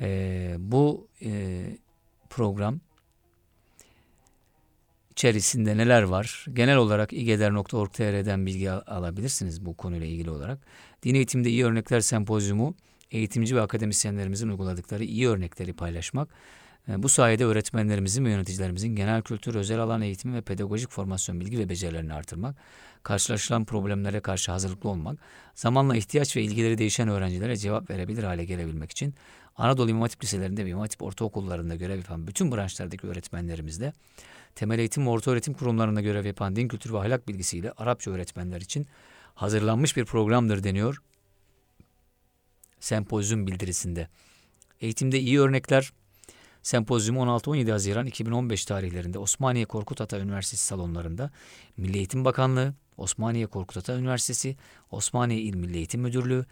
[0.00, 1.64] E, bu e,
[2.30, 2.80] program
[5.14, 6.46] içerisinde neler var?
[6.52, 10.58] Genel olarak igeder.org.tr'den bilgi alabilirsiniz bu konuyla ilgili olarak.
[11.02, 12.74] Din eğitimde iyi örnekler sempozyumu,
[13.10, 16.28] eğitimci ve akademisyenlerimizin uyguladıkları iyi örnekleri paylaşmak,
[16.88, 21.58] e, bu sayede öğretmenlerimizin ve yöneticilerimizin genel kültür, özel alan eğitimi ve pedagojik formasyon bilgi
[21.58, 22.56] ve becerilerini artırmak,
[23.02, 25.18] karşılaşılan problemlere karşı hazırlıklı olmak,
[25.54, 29.14] zamanla ihtiyaç ve ilgileri değişen öğrencilere cevap verebilir hale gelebilmek için
[29.56, 33.92] Anadolu İmam Hatip Liselerinde ve İmam Hatip Ortaokullarında görev yapan bütün branşlardaki öğretmenlerimizle
[34.54, 38.60] temel eğitim ve orta öğretim kurumlarında görev yapan din kültürü ve ahlak bilgisiyle Arapça öğretmenler
[38.60, 38.86] için
[39.34, 41.02] hazırlanmış bir programdır deniyor
[42.80, 44.08] sempozyum bildirisinde.
[44.80, 45.92] Eğitimde iyi örnekler
[46.62, 51.30] sempozyum 16-17 Haziran 2015 tarihlerinde Osmaniye Korkut Ata Üniversitesi salonlarında
[51.76, 54.56] Milli Eğitim Bakanlığı, Osmaniye Korkut Ata Üniversitesi,
[54.90, 56.44] Osmaniye İl Milli Eğitim Müdürlüğü,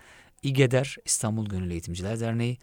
[0.42, 2.58] İGEDER, İstanbul Gönüllü Eğitimciler Derneği,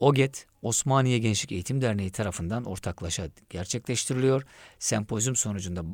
[0.00, 4.42] OGET, Osmaniye Gençlik Eğitim Derneği tarafından ortaklaşa gerçekleştiriliyor.
[4.78, 5.84] Sempozyum sonucunda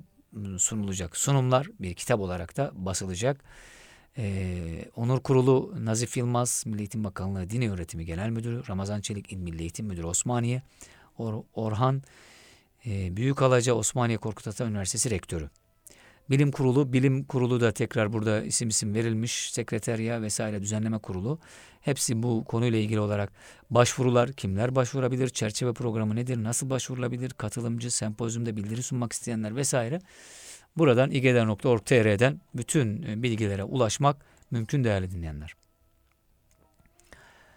[0.58, 3.44] sunulacak sunumlar bir kitap olarak da basılacak.
[4.18, 9.36] Ee, Onur Kurulu Nazif Yılmaz, Milli Eğitim Bakanlığı Din Öğretimi Genel Müdürü, Ramazan Çelik İl
[9.36, 10.62] Milli Eğitim Müdürü Osmaniye,
[11.18, 12.02] Or Orhan
[12.86, 15.50] e, Büyükalaca Osmaniye Korkut Ata Üniversitesi Rektörü.
[16.30, 21.38] Bilim Kurulu, Bilim Kurulu da tekrar burada isim isim verilmiş, sekreterya vesaire düzenleme kurulu.
[21.80, 23.32] Hepsi bu konuyla ilgili olarak
[23.70, 30.00] başvurular, kimler başvurabilir, çerçeve programı nedir, nasıl başvurulabilir, katılımcı, sempozyumda bildiri sunmak isteyenler vesaire.
[30.76, 34.16] Buradan igeder.org.tr'den bütün e, bilgilere ulaşmak
[34.50, 35.54] mümkün değerli dinleyenler.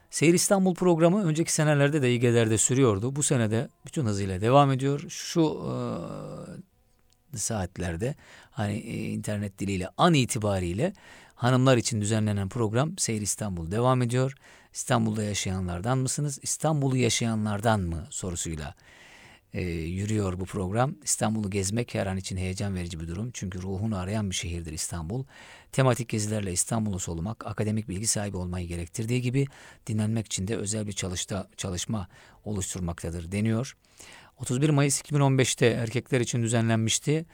[0.10, 3.16] Seyir İstanbul programı önceki senelerde de İGEDER'de sürüyordu.
[3.16, 5.06] Bu senede bütün hızıyla devam ediyor.
[5.10, 5.74] Şu e,
[7.40, 8.16] saatlerde
[8.52, 10.94] hani e, internet diliyle an itibariyle
[11.36, 14.36] hanımlar için düzenlenen program Seyir İstanbul devam ediyor.
[14.74, 16.40] İstanbul'da yaşayanlardan mısınız?
[16.44, 18.76] İstanbul'u yaşayanlardan mı sorusuyla
[19.56, 20.96] e, yürüyor bu program.
[21.04, 23.32] İstanbul'u gezmek her an için heyecan verici bir durum.
[23.34, 25.24] Çünkü ruhunu arayan bir şehirdir İstanbul.
[25.72, 29.48] Tematik gezilerle İstanbul'u solumak, akademik bilgi sahibi olmayı gerektirdiği gibi
[29.88, 32.08] dinlenmek için de özel bir çalışta, çalışma
[32.46, 33.78] oluşturmaktadır deniyor.
[34.38, 37.26] 31 Mayıs 2015'te erkekler için düzenlenmişti.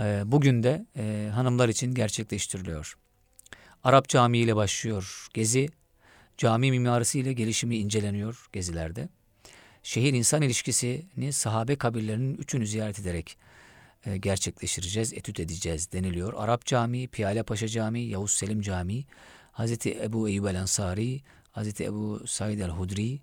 [0.00, 2.96] E, bugün de e, hanımlar için gerçekleştiriliyor.
[3.84, 5.68] Arap Camii ile başlıyor gezi.
[6.36, 9.08] Cami mimarisi ile gelişimi inceleniyor gezilerde
[9.86, 13.38] şehir insan ilişkisini sahabe kabirlerinin üçünü ziyaret ederek
[14.06, 16.32] e, gerçekleştireceğiz, etüt edeceğiz deniliyor.
[16.36, 19.04] Arap Camii, Piyale Paşa Camii, Yavuz Selim Camii,
[19.52, 23.20] Hazreti Ebu Eyyub el Ansari, Hazreti Ebu Said el Hudri,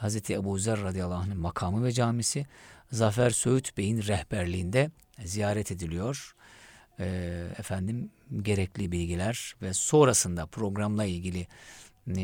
[0.00, 2.46] Hazreti Ebu Zer radıyallahu anh'ın makamı ve camisi
[2.92, 4.90] Zafer Söğüt Bey'in rehberliğinde
[5.24, 6.34] ziyaret ediliyor.
[6.98, 7.06] E,
[7.58, 8.10] efendim
[8.42, 11.46] gerekli bilgiler ve sonrasında programla ilgili
[12.06, 12.16] e,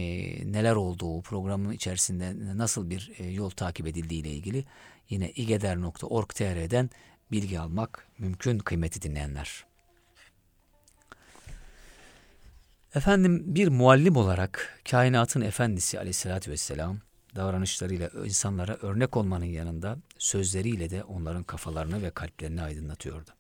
[0.53, 4.65] neler olduğu, programın içerisinde nasıl bir e, yol takip edildiği ile ilgili
[5.11, 6.91] yine igeder.org.tr'den
[7.33, 9.65] bilgi almak mümkün kıymeti dinleyenler.
[12.95, 17.06] Efendim bir muallim olarak kainatın efendisi aleyhissalatü vesselam
[17.37, 23.31] davranışlarıyla insanlara örnek olmanın yanında sözleriyle de onların kafalarını ve kalplerini aydınlatıyordu.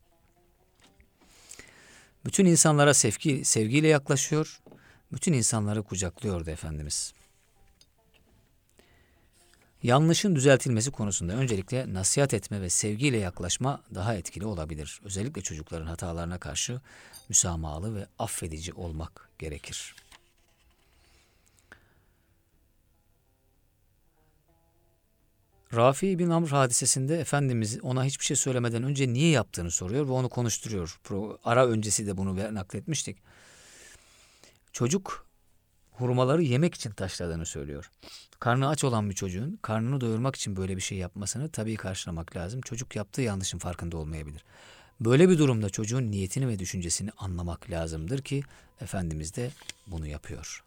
[2.25, 4.61] Bütün insanlara sevgi, sevgiyle yaklaşıyor,
[5.13, 7.15] bütün insanları kucaklıyordu Efendimiz.
[9.83, 15.01] Yanlışın düzeltilmesi konusunda öncelikle nasihat etme ve sevgiyle yaklaşma daha etkili olabilir.
[15.05, 16.81] Özellikle çocukların hatalarına karşı
[17.29, 19.95] müsamahalı ve affedici olmak gerekir.
[25.77, 30.29] Rafi bin Amr hadisesinde Efendimiz ona hiçbir şey söylemeden önce niye yaptığını soruyor ve onu
[30.29, 31.01] konuşturuyor.
[31.45, 33.19] Ara öncesi de bunu nakletmiştik.
[34.73, 35.27] Çocuk
[35.93, 37.91] hurmaları yemek için taşladığını söylüyor.
[38.41, 42.61] Karnı aç olan bir çocuğun karnını doyurmak için böyle bir şey yapmasını tabii karşılamak lazım.
[42.61, 44.45] Çocuk yaptığı yanlışın farkında olmayabilir.
[45.01, 48.43] Böyle bir durumda çocuğun niyetini ve düşüncesini anlamak lazımdır ki
[48.81, 49.51] Efendimiz de
[49.87, 50.65] bunu yapıyor.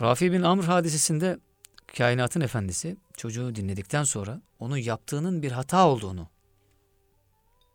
[0.00, 1.38] Rafi bin Amr hadisesinde
[1.86, 6.28] kainatın efendisi çocuğu dinledikten sonra onun yaptığının bir hata olduğunu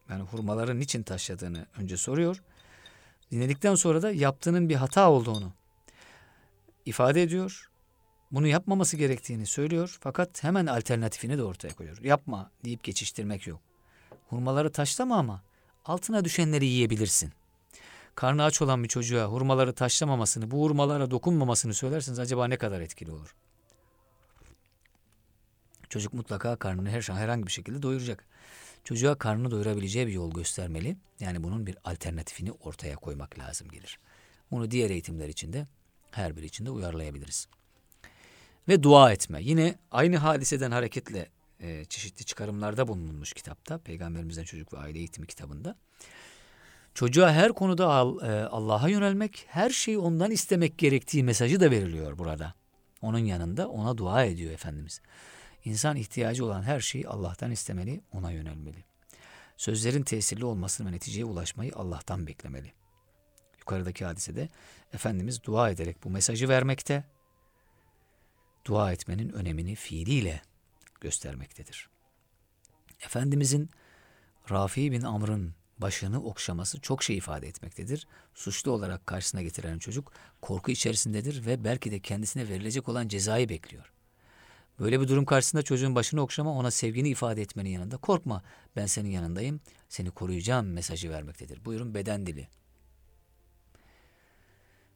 [0.09, 2.43] yani hurmaları niçin taşladığını önce soruyor.
[3.31, 5.53] Dinledikten sonra da yaptığının bir hata olduğunu
[6.85, 7.69] ifade ediyor.
[8.31, 11.97] Bunu yapmaması gerektiğini söylüyor fakat hemen alternatifini de ortaya koyuyor.
[12.03, 13.59] Yapma deyip geçiştirmek yok.
[14.29, 15.41] Hurmaları taşlama ama
[15.85, 17.31] altına düşenleri yiyebilirsin.
[18.15, 23.11] Karnı aç olan bir çocuğa hurmaları taşlamamasını, bu hurmalara dokunmamasını söylerseniz acaba ne kadar etkili
[23.11, 23.35] olur?
[25.91, 28.25] Çocuk mutlaka karnını her şey herhangi bir şekilde doyuracak.
[28.83, 30.97] Çocuğa karnını doyurabileceği bir yol göstermeli.
[31.19, 33.99] Yani bunun bir alternatifini ortaya koymak lazım gelir.
[34.51, 35.67] Bunu diğer eğitimler içinde
[36.11, 37.47] her biri içinde uyarlayabiliriz.
[38.67, 39.43] Ve dua etme.
[39.43, 41.29] Yine aynı hadiseden hareketle
[41.59, 43.77] e, çeşitli çıkarımlarda bulunmuş kitapta.
[43.77, 45.75] Peygamberimizden Çocuk ve Aile Eğitimi kitabında.
[46.93, 47.85] Çocuğa her konuda
[48.27, 52.53] e, Allah'a yönelmek, her şeyi ondan istemek gerektiği mesajı da veriliyor burada.
[53.01, 55.01] Onun yanında ona dua ediyor Efendimiz.
[55.65, 58.83] İnsan ihtiyacı olan her şeyi Allah'tan istemeli, ona yönelmeli.
[59.57, 62.73] Sözlerin tesirli olmasını ve neticeye ulaşmayı Allah'tan beklemeli.
[63.59, 64.49] Yukarıdaki hadisede
[64.93, 67.03] Efendimiz dua ederek bu mesajı vermekte,
[68.65, 70.41] dua etmenin önemini fiiliyle
[71.01, 71.89] göstermektedir.
[73.05, 73.69] Efendimizin
[74.51, 78.07] Rafi bin Amr'ın başını okşaması çok şey ifade etmektedir.
[78.33, 83.91] Suçlu olarak karşısına getiren çocuk korku içerisindedir ve belki de kendisine verilecek olan cezayı bekliyor.
[84.81, 88.43] Böyle bir durum karşısında çocuğun başını okşama ona sevgini ifade etmenin yanında korkma
[88.75, 91.65] ben senin yanındayım seni koruyacağım mesajı vermektedir.
[91.65, 92.47] Buyurun beden dili.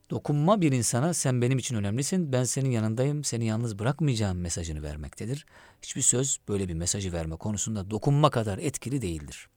[0.10, 5.46] Dokunma bir insana sen benim için önemlisin, ben senin yanındayım, seni yalnız bırakmayacağım mesajını vermektedir.
[5.82, 9.50] Hiçbir söz böyle bir mesajı verme konusunda dokunma kadar etkili değildir.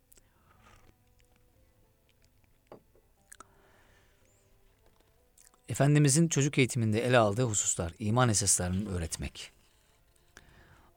[5.68, 9.57] Efendimizin çocuk eğitiminde ele aldığı hususlar iman esaslarını öğretmek.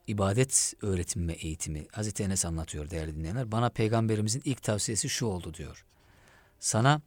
[0.08, 1.88] İbadet öğretimi ve eğitimi.
[1.92, 3.52] Hazreti Enes anlatıyor değerli dinleyenler.
[3.52, 5.86] Bana peygamberimizin ilk tavsiyesi şu oldu diyor.
[6.60, 7.02] Sana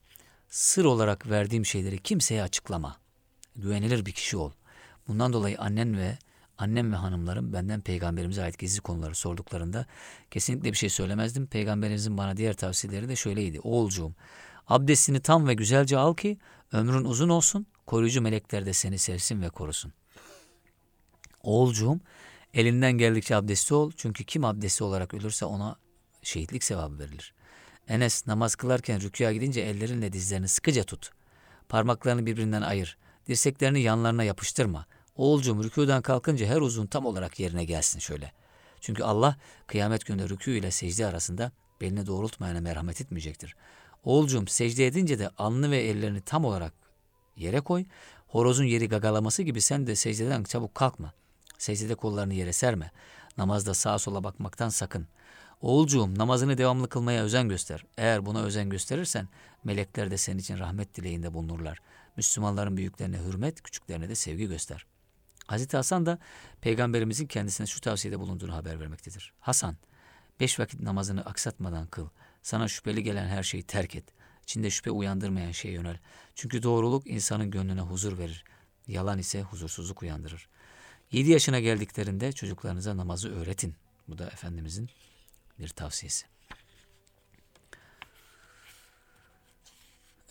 [0.48, 2.96] sır olarak verdiğim şeyleri kimseye açıklama.
[3.56, 4.52] Güvenilir bir kişi ol.
[5.08, 6.18] Bundan dolayı annen ve
[6.58, 9.86] annem ve hanımlarım benden peygamberimize ait gizli konuları sorduklarında
[10.30, 11.46] kesinlikle bir şey söylemezdim.
[11.46, 13.60] Peygamberimizin bana diğer tavsiyeleri de şöyleydi.
[13.60, 14.12] Oğulcuğum
[14.68, 16.38] abdestini tam ve güzelce al ki
[16.72, 19.92] ömrün uzun olsun, koruyucu melekler de seni sevsin ve korusun.
[21.42, 22.00] Oğulcuğum
[22.54, 25.76] elinden geldikçe abdestli ol çünkü kim abdestli olarak ölürse ona
[26.22, 27.34] şehitlik sevabı verilir.
[27.88, 31.10] Enes namaz kılarken rüküya gidince ellerinle dizlerini sıkıca tut.
[31.68, 32.98] Parmaklarını birbirinden ayır.
[33.28, 34.86] Dirseklerini yanlarına yapıştırma.
[35.16, 38.32] Oğulcum rüküden kalkınca her uzun tam olarak yerine gelsin şöyle.
[38.80, 39.36] Çünkü Allah
[39.66, 43.56] kıyamet günü rükû ile secde arasında belini doğrultmayana merhamet etmeyecektir.
[44.04, 46.72] Oğulcum secde edince de alnını ve ellerini tam olarak
[47.36, 47.84] yere koy.
[48.26, 51.12] Horozun yeri gagalaması gibi sen de secdeden çabuk kalkma.
[51.58, 52.90] Secdede kollarını yere serme.
[53.38, 55.06] Namazda sağa sola bakmaktan sakın.
[55.60, 57.84] Oğulcuğum namazını devamlı kılmaya özen göster.
[57.98, 59.28] Eğer buna özen gösterirsen
[59.64, 61.78] melekler de senin için rahmet dileğinde bulunurlar.
[62.16, 64.86] Müslümanların büyüklerine hürmet, küçüklerine de sevgi göster.
[65.46, 66.18] Hazreti Hasan da
[66.60, 69.32] peygamberimizin kendisine şu tavsiyede bulunduğunu haber vermektedir.
[69.40, 69.76] Hasan,
[70.40, 72.08] beş vakit namazını aksatmadan kıl.
[72.42, 74.04] Sana şüpheli gelen her şeyi terk et.
[74.42, 75.98] İçinde şüphe uyandırmayan şeye yönel.
[76.34, 78.44] Çünkü doğruluk insanın gönlüne huzur verir.
[78.86, 80.48] Yalan ise huzursuzluk uyandırır.
[81.12, 83.74] Yedi yaşına geldiklerinde çocuklarınıza namazı öğretin.
[84.08, 84.88] Bu da Efendimizin
[85.58, 86.26] bir tavsiyesi.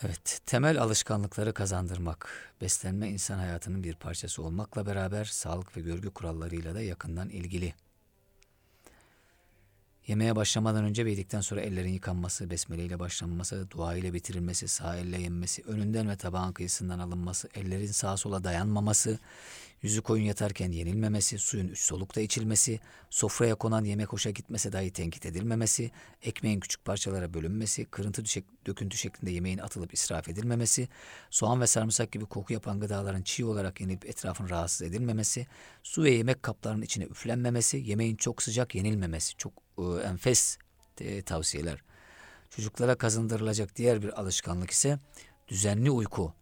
[0.06, 6.76] Evet, temel alışkanlıkları kazandırmak, beslenme insan hayatının bir parçası olmakla beraber sağlık ve görgü kurallarıyla
[6.76, 7.74] da yakından ilgili.
[10.08, 14.98] Yemeğe başlamadan önce ve yedikten sonra ellerin yıkanması, besmele ile başlanması, dua ile bitirilmesi, sağ
[14.98, 19.20] elle yenmesi, önünden ve tabağın kıyısından alınması, ellerin sağa sola dayanmaması,
[19.82, 22.80] yüzü koyun yatarken yenilmemesi, suyun üç solukta içilmesi,
[23.10, 25.92] sofraya konan yemek hoşa gitmese dahi tenkit edilmemesi,
[26.22, 28.24] ekmeğin küçük parçalara bölünmesi, kırıntı
[28.66, 30.88] döküntü şeklinde yemeğin atılıp israf edilmemesi,
[31.30, 35.48] soğan ve sarımsak gibi koku yapan gıdaların çiğ olarak yenilip etrafın rahatsız edilmemesi,
[35.84, 39.63] su ve yemek kaplarının içine üflenmemesi, yemeğin çok sıcak yenilmemesi, çok
[40.04, 40.58] enfes
[41.02, 41.84] e, tavsiyeler.
[42.50, 45.00] Çocuklara kazandırılacak diğer bir alışkanlık ise
[45.48, 46.34] düzenli uyku.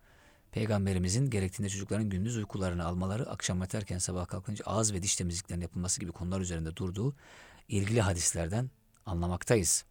[0.52, 6.00] Peygamberimizin gerektiğinde çocukların gündüz uykularını almaları, akşam yatarken sabah kalkınca ağız ve diş temizliklerinin yapılması
[6.00, 7.16] gibi konular üzerinde durduğu
[7.68, 8.70] ilgili hadislerden
[9.06, 9.86] anlamaktayız.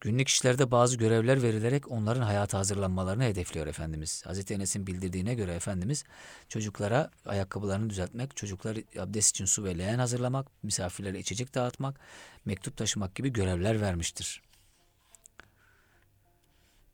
[0.00, 4.26] Günlük işlerde bazı görevler verilerek onların hayata hazırlanmalarını hedefliyor Efendimiz.
[4.26, 6.04] Hazreti Enes'in bildirdiğine göre Efendimiz
[6.48, 12.00] çocuklara ayakkabılarını düzeltmek, çocuklar abdest için su ve leğen hazırlamak, misafirlere içecek dağıtmak,
[12.44, 14.42] mektup taşımak gibi görevler vermiştir.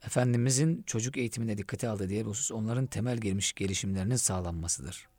[0.07, 5.12] Efendimizin çocuk eğitimine dikkate aldığı diğer husus onların temel gelmiş gelişimlerinin sağlanmasıdır.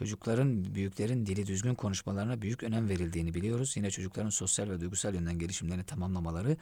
[0.00, 3.76] Çocukların, büyüklerin dili düzgün konuşmalarına büyük önem verildiğini biliyoruz.
[3.76, 6.56] Yine çocukların sosyal ve duygusal yönden gelişimlerini tamamlamaları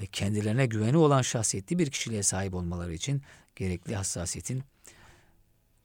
[0.00, 3.22] ve kendilerine güveni olan şahsiyetli bir kişiliğe sahip olmaları için
[3.56, 4.62] gerekli hassasiyetin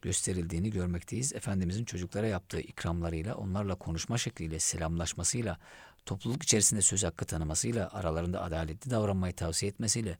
[0.02, 1.34] gösterildiğini görmekteyiz.
[1.34, 5.60] Efendimizin çocuklara yaptığı ikramlarıyla, onlarla konuşma şekliyle, selamlaşmasıyla,
[6.06, 10.18] topluluk içerisinde söz hakkı tanımasıyla, aralarında adaletli davranmayı tavsiye etmesiyle,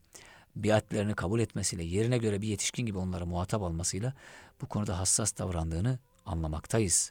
[0.56, 4.14] biatlerini kabul etmesiyle, yerine göre bir yetişkin gibi onlara muhatap almasıyla
[4.60, 7.10] bu konuda hassas davrandığını anlamaktayız.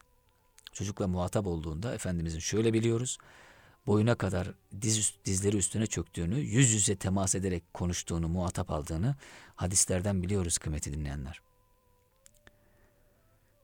[0.74, 3.18] Çocukla muhatap olduğunda Efendimizin şöyle biliyoruz,
[3.88, 4.52] boyuna kadar
[4.82, 9.16] diz üst, dizleri üstüne çöktüğünü, yüz yüze temas ederek konuştuğunu, muhatap aldığını
[9.56, 11.42] hadislerden biliyoruz kıymeti dinleyenler.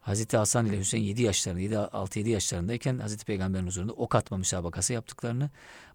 [0.02, 5.50] Hazreti Hasan ile Hüseyin 7 yaşlarında, 6-7 yaşlarındayken Hazreti Peygamber'in huzurunda ok atma müsabakası yaptıklarını,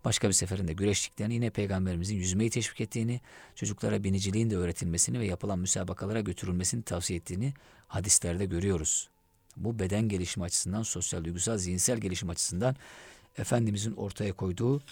[0.04, 3.20] başka bir seferinde güreştiklerini, yine Peygamberimizin yüzmeyi teşvik ettiğini,
[3.54, 7.54] çocuklara biniciliğin de öğretilmesini ve yapılan müsabakalara götürülmesini tavsiye ettiğini
[7.88, 9.08] hadislerde görüyoruz.
[9.56, 12.76] Bu beden gelişimi açısından, sosyal, duygusal, zihinsel gelişim açısından
[13.38, 14.82] Efendimizin ortaya koyduğu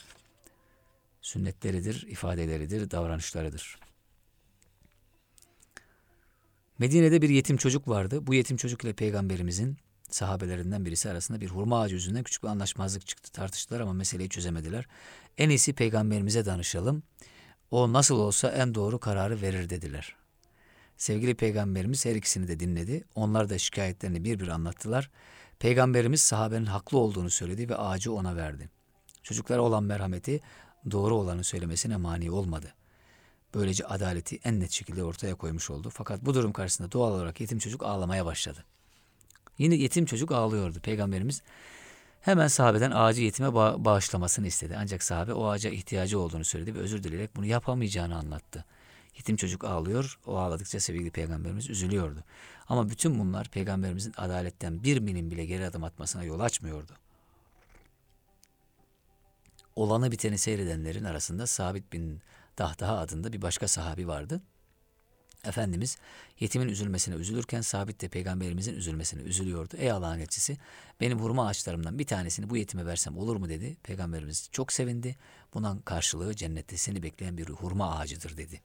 [1.22, 3.78] sünnetleridir, ifadeleridir, davranışlarıdır.
[6.78, 8.26] Medine'de bir yetim çocuk vardı.
[8.26, 9.76] Bu yetim çocuk ile peygamberimizin
[10.10, 13.32] sahabelerinden birisi arasında bir hurma ağacı yüzünden küçük bir anlaşmazlık çıktı.
[13.32, 14.86] Tartıştılar ama meseleyi çözemediler.
[15.38, 17.02] En iyisi peygamberimize danışalım.
[17.70, 20.16] O nasıl olsa en doğru kararı verir dediler.
[20.96, 23.04] Sevgili peygamberimiz her ikisini de dinledi.
[23.14, 25.10] Onlar da şikayetlerini bir bir anlattılar.
[25.58, 28.70] Peygamberimiz sahabenin haklı olduğunu söyledi ve ağacı ona verdi.
[29.22, 30.40] Çocuklara olan merhameti
[30.90, 32.74] doğru olanı söylemesine mani olmadı.
[33.54, 35.90] Böylece adaleti en net şekilde ortaya koymuş oldu.
[35.90, 38.64] Fakat bu durum karşısında doğal olarak yetim çocuk ağlamaya başladı.
[39.58, 40.80] Yine yetim çocuk ağlıyordu.
[40.80, 41.42] Peygamberimiz
[42.20, 44.76] hemen sahabeden ağacı yetime ba- bağışlamasını istedi.
[44.78, 48.64] Ancak sahabe o ağaca ihtiyacı olduğunu söyledi ve özür dileyerek bunu yapamayacağını anlattı.
[49.16, 52.24] Yetim çocuk ağlıyor, o ağladıkça sevgili peygamberimiz üzülüyordu.
[52.68, 56.92] Ama bütün bunlar peygamberimizin adaletten bir milim bile geri adım atmasına yol açmıyordu.
[59.76, 62.20] Olanı biteni seyredenlerin arasında Sabit bin
[62.58, 64.42] Dahtaha adında bir başka sahabi vardı.
[65.44, 65.98] Efendimiz
[66.40, 69.76] yetimin üzülmesine üzülürken Sabit de peygamberimizin üzülmesine üzülüyordu.
[69.76, 70.56] Ey Allah'ın elçisi
[71.00, 73.76] benim hurma ağaçlarımdan bir tanesini bu yetime versem olur mu dedi.
[73.82, 75.16] Peygamberimiz çok sevindi.
[75.54, 78.60] Bunun karşılığı cennette seni bekleyen bir hurma ağacıdır dedi.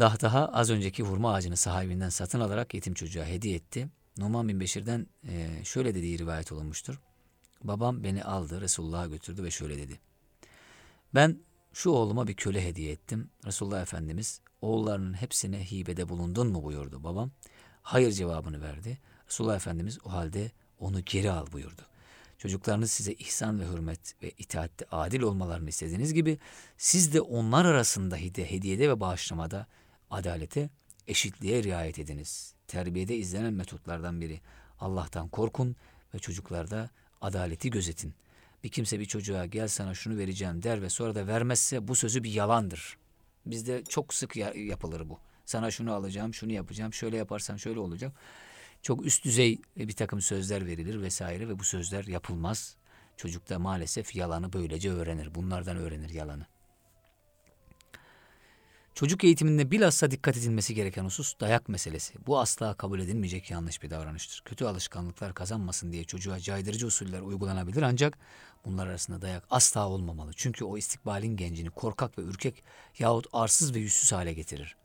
[0.00, 3.88] Dahtaha az önceki hurma ağacını sahibinden satın alarak yetim çocuğa hediye etti.
[4.18, 7.00] Numan bin Beşir'den e, şöyle dediği rivayet olunmuştur.
[7.64, 10.00] Babam beni aldı, Resulullah'a götürdü ve şöyle dedi.
[11.14, 11.38] Ben
[11.72, 13.30] şu oğluma bir köle hediye ettim.
[13.46, 17.30] Resulullah Efendimiz oğullarının hepsine hibede bulundun mu buyurdu babam.
[17.82, 18.98] Hayır cevabını verdi.
[19.28, 21.82] Resulullah Efendimiz o halde onu geri al buyurdu.
[22.38, 26.38] Çocuklarınız size ihsan ve hürmet ve itaatte adil olmalarını istediğiniz gibi
[26.76, 29.66] siz de onlar arasında hediyede ve bağışlamada
[30.10, 30.70] adalete,
[31.08, 32.54] eşitliğe riayet ediniz.
[32.66, 34.40] Terbiyede izlenen metotlardan biri.
[34.80, 35.76] Allah'tan korkun
[36.14, 36.90] ve çocuklarda
[37.20, 38.14] adaleti gözetin.
[38.64, 42.22] Bir kimse bir çocuğa gel sana şunu vereceğim der ve sonra da vermezse bu sözü
[42.22, 42.96] bir yalandır.
[43.46, 45.18] Bizde çok sık yapılır bu.
[45.44, 48.12] Sana şunu alacağım, şunu yapacağım, şöyle yaparsan şöyle olacak.
[48.82, 52.76] Çok üst düzey bir takım sözler verilir vesaire ve bu sözler yapılmaz.
[53.16, 55.34] Çocuk da maalesef yalanı böylece öğrenir.
[55.34, 56.46] Bunlardan öğrenir yalanı.
[58.94, 62.14] Çocuk eğitiminde bilhassa dikkat edilmesi gereken husus dayak meselesi.
[62.26, 64.42] Bu asla kabul edilmeyecek yanlış bir davranıştır.
[64.44, 68.18] Kötü alışkanlıklar kazanmasın diye çocuğa caydırıcı usuller uygulanabilir ancak
[68.64, 70.30] bunlar arasında dayak asla olmamalı.
[70.36, 72.62] Çünkü o istikbalin gencini korkak ve ürkek
[72.98, 74.76] yahut arsız ve yüzsüz hale getirir.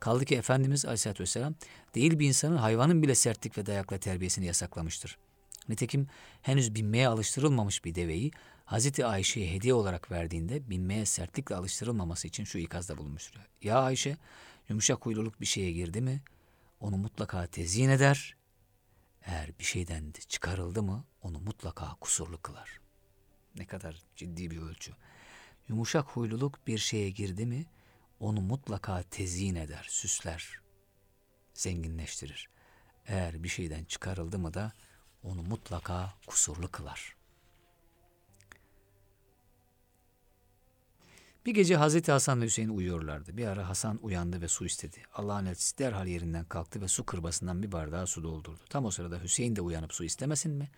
[0.00, 1.54] Kaldı ki Efendimiz Aleyhisselatü Vesselam
[1.94, 5.18] değil bir insanın hayvanın bile sertlik ve dayakla terbiyesini yasaklamıştır.
[5.68, 6.06] Nitekim
[6.42, 8.30] henüz binmeye alıştırılmamış bir deveyi
[8.64, 13.40] Hazreti Ayşe'ye hediye olarak verdiğinde binmeye sertlikle alıştırılmaması için şu ikazda bulunmuştur.
[13.62, 14.16] Ya Ayşe
[14.68, 16.22] yumuşak huyluluk bir şeye girdi mi
[16.80, 18.36] onu mutlaka tezyin eder.
[19.22, 22.80] Eğer bir şeyden de çıkarıldı mı onu mutlaka kusurlu kılar.
[23.56, 24.92] Ne kadar ciddi bir ölçü.
[25.68, 27.66] Yumuşak huyluluk bir şeye girdi mi
[28.20, 30.60] onu mutlaka tezyin eder, süsler,
[31.54, 32.48] zenginleştirir.
[33.06, 34.72] Eğer bir şeyden çıkarıldı mı da
[35.22, 37.16] onu mutlaka kusurlu kılar.
[41.46, 43.36] Bir gece Hazreti Hasan ve Hüseyin uyuyorlardı.
[43.36, 44.96] Bir ara Hasan uyandı ve su istedi.
[45.14, 48.60] Allah'ın elçisi derhal yerinden kalktı ve su kırbasından bir bardağa su doldurdu.
[48.70, 50.70] Tam o sırada Hüseyin de uyanıp su istemesin mi?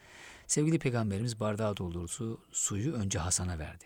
[0.46, 3.84] Sevgili peygamberimiz bardağa doldurduğu suyu önce Hasan'a verdi.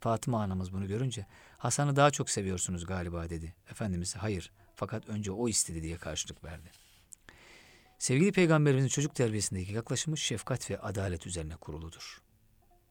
[0.00, 1.26] Fatıma anamız bunu görünce
[1.58, 3.54] Hasan'ı daha çok seviyorsunuz galiba dedi.
[3.70, 6.70] Efendimiz hayır fakat önce o istedi diye karşılık verdi.
[7.98, 12.22] Sevgili peygamberimizin çocuk terbiyesindeki yaklaşımı şefkat ve adalet üzerine kuruludur.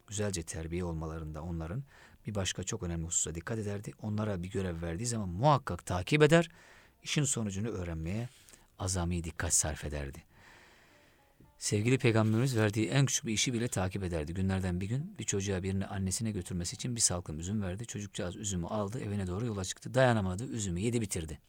[0.07, 1.84] Güzelce terbiye olmalarında onların
[2.28, 3.91] bir başka çok önemli hususa dikkat ederdi.
[4.01, 6.49] Onlara bir görev verdiği zaman muhakkak takip eder,
[7.03, 8.30] işin sonucunu öğrenmeye
[8.80, 10.24] azami dikkat sarf ederdi.
[11.57, 14.34] Sevgili peygamberimiz verdiği en küçük bir işi bile takip ederdi.
[14.34, 17.86] Günlerden bir gün bir çocuğa birini annesine götürmesi için bir salkım üzüm verdi.
[17.86, 19.93] Çocukcağız üzümü aldı, evine doğru yola çıktı.
[19.93, 21.39] Dayanamadı, üzümü yedi bitirdi.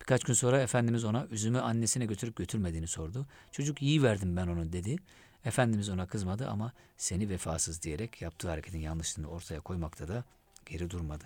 [0.00, 3.26] Birkaç gün sonra Efendimiz ona üzümü annesine götürüp götürmediğini sordu.
[3.52, 4.96] Çocuk iyi verdim ben onu dedi.
[5.44, 10.24] Efendimiz ona kızmadı ama seni vefasız diyerek yaptığı hareketin yanlışlığını ortaya koymakta da
[10.66, 11.24] geri durmadı.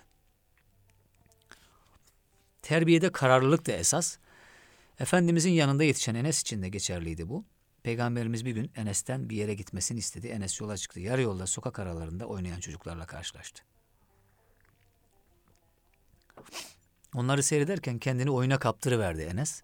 [2.61, 4.17] Terbiyede kararlılık da esas.
[4.99, 7.45] Efendimizin yanında yetişen Enes için de geçerliydi bu.
[7.83, 10.27] Peygamberimiz bir gün Enes'ten bir yere gitmesini istedi.
[10.27, 10.99] Enes yola çıktı.
[10.99, 13.63] Yarı yolda sokak aralarında oynayan çocuklarla karşılaştı.
[17.15, 19.61] Onları seyrederken kendini oyuna kaptırıverdi Enes.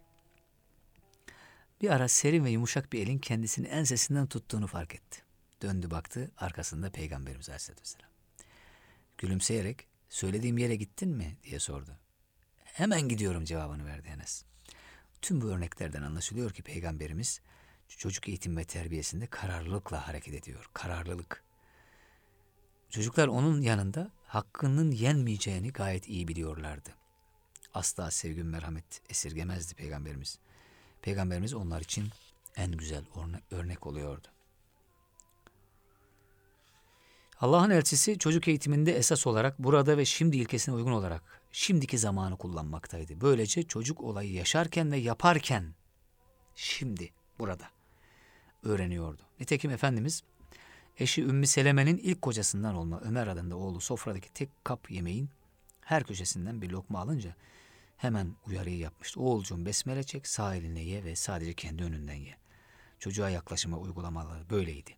[1.81, 5.21] Bir ara serin ve yumuşak bir elin kendisini ensesinden tuttuğunu fark etti.
[5.61, 8.09] Döndü baktı arkasında Peygamberimiz Aleyhisselatü Vesselam.
[9.17, 11.97] Gülümseyerek söylediğim yere gittin mi diye sordu.
[12.63, 14.43] Hemen gidiyorum cevabını verdi Enes.
[15.21, 17.41] Tüm bu örneklerden anlaşılıyor ki Peygamberimiz
[17.87, 20.69] çocuk eğitim ve terbiyesinde kararlılıkla hareket ediyor.
[20.73, 21.43] Kararlılık.
[22.89, 26.89] Çocuklar onun yanında hakkının yenmeyeceğini gayet iyi biliyorlardı.
[27.73, 30.39] Asla sevgi merhamet esirgemezdi Peygamberimiz.
[31.01, 32.09] Peygamberimiz onlar için
[32.55, 33.03] en güzel
[33.51, 34.27] örnek oluyordu.
[37.39, 43.21] Allah'ın elçisi çocuk eğitiminde esas olarak burada ve şimdi ilkesine uygun olarak şimdiki zamanı kullanmaktaydı.
[43.21, 45.73] Böylece çocuk olayı yaşarken ve yaparken
[46.55, 47.65] şimdi burada
[48.63, 49.21] öğreniyordu.
[49.39, 50.23] Nitekim Efendimiz
[50.97, 55.29] eşi Ümmü Seleme'nin ilk kocasından olma Ömer adında oğlu sofradaki tek kap yemeğin
[55.81, 57.35] her köşesinden bir lokma alınca
[57.99, 59.19] hemen uyarıyı yapmıştı.
[59.19, 62.37] Oğulcuğum besmele çek sağ eline ye ve sadece kendi önünden ye.
[62.99, 64.91] Çocuğa yaklaşıma uygulamaları böyleydi.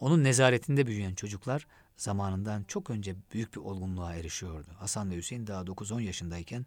[0.00, 1.66] Onun nezaretinde büyüyen çocuklar
[1.96, 4.68] zamanından çok önce büyük bir olgunluğa erişiyordu.
[4.78, 6.66] Hasan ve Hüseyin daha 9-10 yaşındayken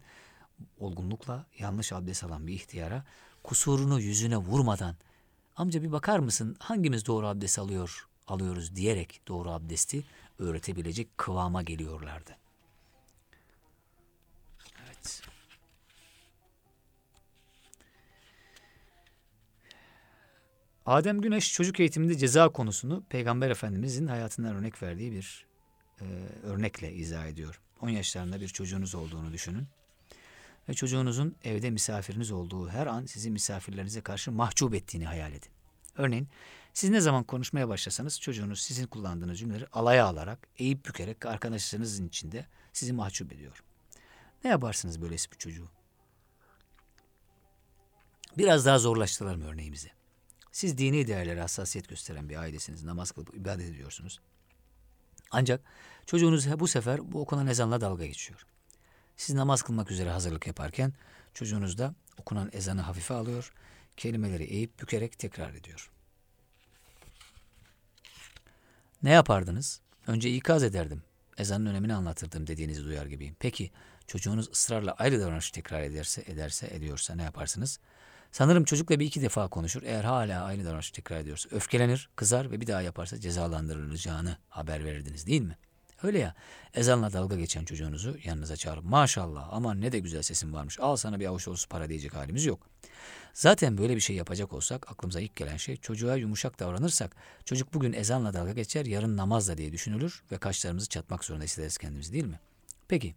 [0.78, 3.04] olgunlukla yanlış abdest alan bir ihtiyara
[3.42, 4.96] kusurunu yüzüne vurmadan
[5.56, 10.04] amca bir bakar mısın hangimiz doğru abdest alıyor alıyoruz diyerek doğru abdesti
[10.38, 12.36] öğretebilecek kıvama geliyorlardı.
[14.86, 15.35] Evet.
[20.86, 25.46] Adem Güneş çocuk eğitiminde ceza konusunu Peygamber Efendimizin hayatından örnek verdiği bir
[26.00, 26.04] e,
[26.42, 27.60] örnekle izah ediyor.
[27.80, 29.66] 10 yaşlarında bir çocuğunuz olduğunu düşünün.
[30.68, 35.50] Ve çocuğunuzun evde misafiriniz olduğu her an sizi misafirlerinize karşı mahcup ettiğini hayal edin.
[35.96, 36.28] Örneğin
[36.74, 42.46] siz ne zaman konuşmaya başlasanız çocuğunuz sizin kullandığınız cümleleri alaya alarak, eğip bükerek arkadaşlarınızın içinde
[42.72, 43.62] sizi mahcup ediyor.
[44.44, 45.68] Ne yaparsınız böylesi bir çocuğu?
[48.38, 49.95] Biraz daha zorlaştıralım örneğimizi.
[50.56, 52.84] Siz dini değerlere hassasiyet gösteren bir ailesiniz.
[52.84, 54.20] Namaz kılıp ibadet ediyorsunuz.
[55.30, 55.60] Ancak
[56.06, 58.46] çocuğunuz bu sefer bu okunan ezanla dalga geçiyor.
[59.16, 60.92] Siz namaz kılmak üzere hazırlık yaparken
[61.34, 63.52] çocuğunuz da okunan ezanı hafife alıyor,
[63.96, 65.90] kelimeleri eğip bükerek tekrar ediyor.
[69.02, 69.80] Ne yapardınız?
[70.06, 71.02] Önce ikaz ederdim.
[71.38, 73.36] Ezanın önemini anlatırdım dediğinizi duyar gibiyim.
[73.38, 73.70] Peki
[74.06, 77.80] çocuğunuz ısrarla ayrı davranış tekrar ederse, ederse, ediyorsa ne yaparsınız?
[78.36, 79.82] Sanırım çocukla bir iki defa konuşur.
[79.82, 85.26] Eğer hala aynı davranışı tekrar ediyorsa öfkelenir, kızar ve bir daha yaparsa cezalandırılacağını haber verirdiniz
[85.26, 85.58] değil mi?
[86.02, 86.34] Öyle ya
[86.74, 91.20] ezanla dalga geçen çocuğunuzu yanınıza çağırıp maşallah aman ne de güzel sesin varmış al sana
[91.20, 92.66] bir avuç dolusu para diyecek halimiz yok.
[93.34, 97.92] Zaten böyle bir şey yapacak olsak aklımıza ilk gelen şey çocuğa yumuşak davranırsak çocuk bugün
[97.92, 102.40] ezanla dalga geçer yarın namazla diye düşünülür ve kaşlarımızı çatmak zorunda hissederiz kendimizi değil mi?
[102.88, 103.14] Peki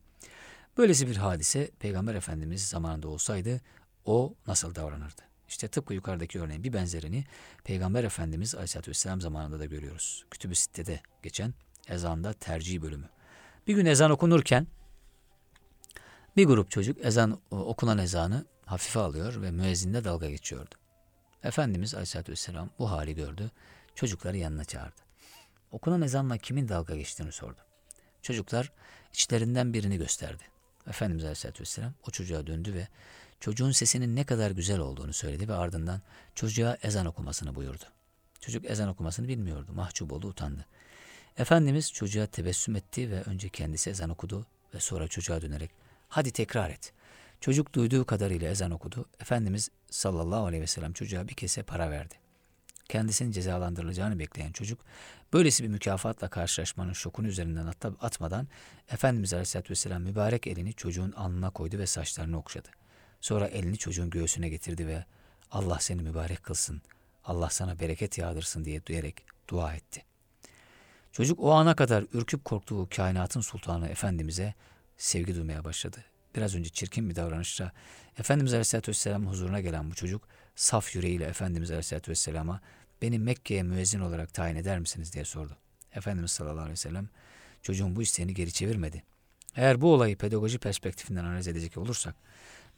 [0.78, 3.62] böylesi bir hadise Peygamber Efendimiz zamanında olsaydı
[4.10, 5.22] o nasıl davranırdı?
[5.48, 7.26] İşte tıpkı yukarıdaki örneğin bir benzerini
[7.64, 10.26] Peygamber Efendimiz Aleyhisselatü Vesselam zamanında da görüyoruz.
[10.32, 11.54] Kütüb-i Sitte'de geçen
[11.88, 13.10] ezanda tercih bölümü.
[13.68, 14.68] Bir gün ezan okunurken
[16.38, 20.76] bir grup çocuk ezan okunan ezanı hafife alıyor ve müezzinle dalga geçiyordu.
[21.44, 23.52] Efendimiz Aleyhisselatü Vesselam bu hali gördü.
[23.96, 25.02] Çocukları yanına çağırdı.
[25.72, 27.60] Okunan ezanla kimin dalga geçtiğini sordu.
[28.22, 28.72] Çocuklar
[29.14, 30.44] içlerinden birini gösterdi.
[30.88, 32.88] Efendimiz Aleyhisselatü Vesselam o çocuğa döndü ve
[33.40, 36.02] çocuğun sesinin ne kadar güzel olduğunu söyledi ve ardından
[36.36, 37.84] çocuğa ezan okumasını buyurdu.
[38.40, 39.74] Çocuk ezan okumasını bilmiyordu.
[39.74, 40.66] Mahcup oldu, utandı.
[41.38, 45.72] Efendimiz çocuğa tebessüm etti ve önce kendisi ezan okudu, ve sonra çocuğa dönerek
[46.10, 46.94] hadi tekrar et.
[47.42, 49.06] Çocuk duyduğu kadarıyla ezan okudu.
[49.20, 52.16] Efendimiz sallallahu aleyhi ve sellem çocuğa bir kese para verdi.
[52.90, 54.80] Kendisinin cezalandırılacağını bekleyen çocuk
[55.34, 58.48] böylesi bir mükafatla karşılaşmanın şokunu üzerinden at- atmadan
[58.90, 62.79] Efendimiz aleyhisselatü vesselam mübarek elini çocuğun alnına koydu ve saçlarını okşadı.
[63.22, 65.06] Sonra elini çocuğun göğsüne getirdi ve
[65.52, 66.82] Allah seni mübarek kılsın,
[67.24, 70.04] Allah sana bereket yağdırsın diye diyerek dua etti.
[71.12, 74.54] Çocuk o ana kadar ürküp korktuğu kainatın sultanı Efendimiz'e
[74.98, 76.04] sevgi duymaya başladı.
[76.36, 77.72] Biraz önce çirkin bir davranışla
[78.20, 82.62] Efendimiz Aleyhisselatü Vesselam'ın huzuruna gelen bu çocuk saf yüreğiyle Efendimiz Aleyhisselatü Vesselam'a
[83.02, 85.58] beni Mekke'ye müezzin olarak tayin eder misiniz diye sordu.
[85.96, 87.10] Efendimiz sallallahu aleyhi ve sellem
[87.62, 89.04] çocuğun bu isteğini geri çevirmedi.
[89.56, 92.16] Eğer bu olayı pedagoji perspektifinden analiz edecek olursak,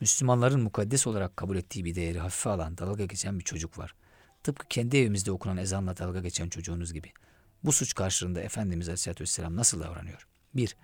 [0.02, 3.96] Müslümanların mukaddes olarak kabul ettiği bir değeri hafife alan, dalga geçen bir çocuk var.
[4.44, 7.12] Tıpkı kendi evimizde okunan ezanla dalga geçen çocuğunuz gibi.
[7.64, 10.28] Bu suç karşılığında Efendimiz Aleyhisselatü Vesselam nasıl davranıyor?
[10.56, 10.76] 1.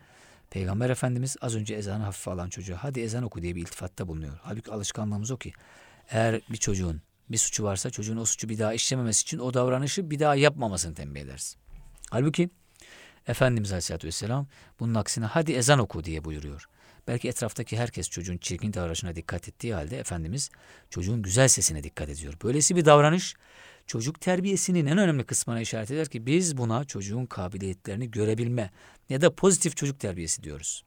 [0.50, 4.40] Peygamber Efendimiz az önce ezanı hafife alan çocuğa hadi ezan oku diye bir iltifatta bulunuyor.
[4.42, 5.54] Halbuki alışkanlığımız o ki
[6.10, 10.12] eğer bir çocuğun bir suçu varsa çocuğun o suçu bir daha işlememesi için o davranışı
[10.12, 11.58] bir daha yapmamasını tembih ederiz.
[12.10, 12.50] Halbuki
[13.28, 14.48] Efendimiz Aleyhisselatü Vesselam
[14.80, 16.70] bunun aksine hadi ezan oku diye buyuruyor.
[17.08, 20.50] Belki etraftaki herkes çocuğun çirkin davranışına dikkat ettiği halde Efendimiz
[20.90, 22.34] çocuğun güzel sesine dikkat ediyor.
[22.44, 23.36] Böylesi bir davranış
[23.88, 28.72] çocuk terbiyesinin en önemli kısmına işaret eder ki biz buna çocuğun kabiliyetlerini görebilme
[29.10, 30.84] ya da pozitif çocuk terbiyesi diyoruz.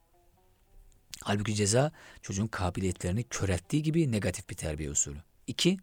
[1.23, 1.93] Halbuki ceza
[2.23, 5.19] çocuğun kabiliyetlerini körelttiği gibi negatif bir terbiye usulü.
[5.47, 5.79] İki,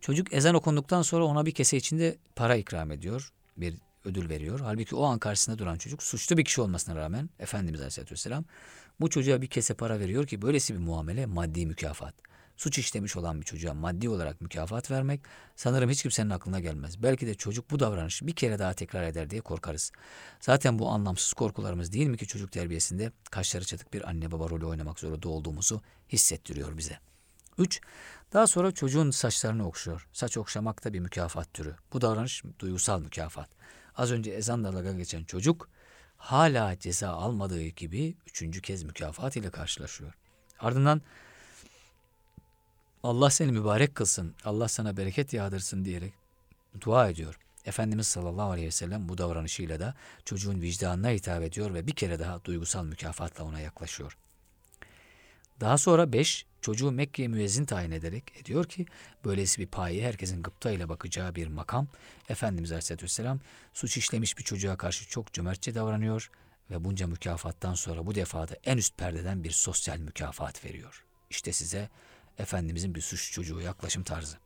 [0.00, 4.60] çocuk ezan okunduktan sonra ona bir kese içinde para ikram ediyor, bir ödül veriyor.
[4.60, 8.44] Halbuki o an karşısında duran çocuk suçlu bir kişi olmasına rağmen Efendimiz Aleyhisselatü Vesselam
[9.00, 12.14] bu çocuğa bir kese para veriyor ki böylesi bir muamele maddi mükafat.
[12.56, 15.20] Suç işlemiş olan bir çocuğa maddi olarak mükafat vermek
[15.56, 17.02] sanırım hiç kimsenin aklına gelmez.
[17.02, 19.92] Belki de çocuk bu davranışı bir kere daha tekrar eder diye korkarız.
[20.40, 24.66] Zaten bu anlamsız korkularımız değil mi ki çocuk terbiyesinde kaşları çatık bir anne baba rolü
[24.66, 26.98] oynamak zorunda olduğumuzu hissettiriyor bize.
[27.58, 27.80] 3.
[28.32, 30.08] Daha sonra çocuğun saçlarını okşuyor.
[30.12, 31.76] Saç okşamak da bir mükafat türü.
[31.92, 33.48] Bu davranış duygusal mükafat.
[33.94, 35.68] Az önce ezanla dalga geçen çocuk
[36.26, 40.14] hala ceza almadığı gibi üçüncü kez mükafat ile karşılaşıyor.
[40.58, 41.02] Ardından
[43.02, 46.12] Allah seni mübarek kılsın, Allah sana bereket yağdırsın diyerek
[46.80, 47.38] dua ediyor.
[47.64, 52.18] Efendimiz sallallahu aleyhi ve sellem bu davranışıyla da çocuğun vicdanına hitap ediyor ve bir kere
[52.18, 54.18] daha duygusal mükafatla ona yaklaşıyor.
[55.60, 58.86] Daha sonra beş, çocuğu Mekke'ye müezzin tayin ederek ediyor ki
[59.24, 61.88] böylesi bir paye herkesin gıpta ile bakacağı bir makam.
[62.28, 63.40] Efendimiz Aleyhisselatü Vesselam
[63.74, 66.30] suç işlemiş bir çocuğa karşı çok cömertçe davranıyor
[66.70, 71.04] ve bunca mükafattan sonra bu defada en üst perdeden bir sosyal mükafat veriyor.
[71.30, 71.88] İşte size
[72.38, 74.36] Efendimizin bir suç çocuğu yaklaşım tarzı.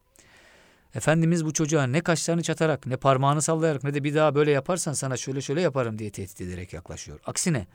[0.94, 4.92] Efendimiz bu çocuğa ne kaşlarını çatarak ne parmağını sallayarak ne de bir daha böyle yaparsan
[4.92, 7.20] sana şöyle şöyle yaparım diye tehdit ederek yaklaşıyor.
[7.26, 7.66] Aksine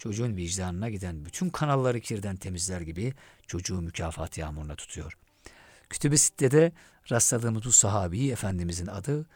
[0.00, 3.14] çocuğun vicdanına giden bütün kanalları kirden temizler gibi
[3.46, 5.18] çocuğu mükafat yağmuruna tutuyor.
[5.90, 6.72] Kütüb-i Sitte'de
[7.10, 9.26] rastladığımız bu sahabi Efendimizin adı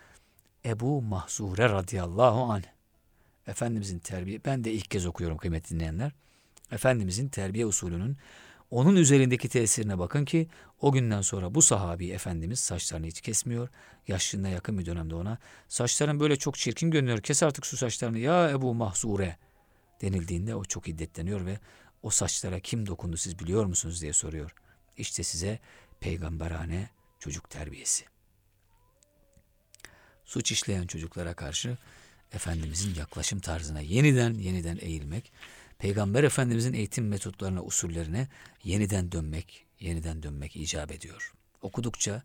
[0.64, 2.64] Ebu Mahzure radıyallahu anh.
[3.46, 6.12] Efendimizin terbiye, ben de ilk kez okuyorum kıymetli dinleyenler.
[6.72, 8.16] Efendimizin terbiye usulünün
[8.70, 10.48] onun üzerindeki tesirine bakın ki
[10.80, 13.68] o günden sonra bu sahabi Efendimiz saçlarını hiç kesmiyor.
[14.08, 15.38] Yaşlılığına yakın bir dönemde ona
[15.68, 19.36] saçların böyle çok çirkin görünüyor kes artık şu saçlarını ya Ebu Mahzure
[20.04, 21.58] denildiğinde o çok hiddetleniyor ve
[22.02, 24.54] o saçlara kim dokundu siz biliyor musunuz diye soruyor.
[24.96, 25.58] İşte size
[26.00, 26.88] peygamberane
[27.18, 28.04] çocuk terbiyesi.
[30.24, 31.78] Suç işleyen çocuklara karşı
[32.32, 35.32] Efendimizin yaklaşım tarzına yeniden yeniden eğilmek,
[35.78, 38.28] Peygamber Efendimizin eğitim metotlarına, usullerine
[38.64, 41.32] yeniden dönmek, yeniden dönmek icap ediyor.
[41.62, 42.22] Okudukça,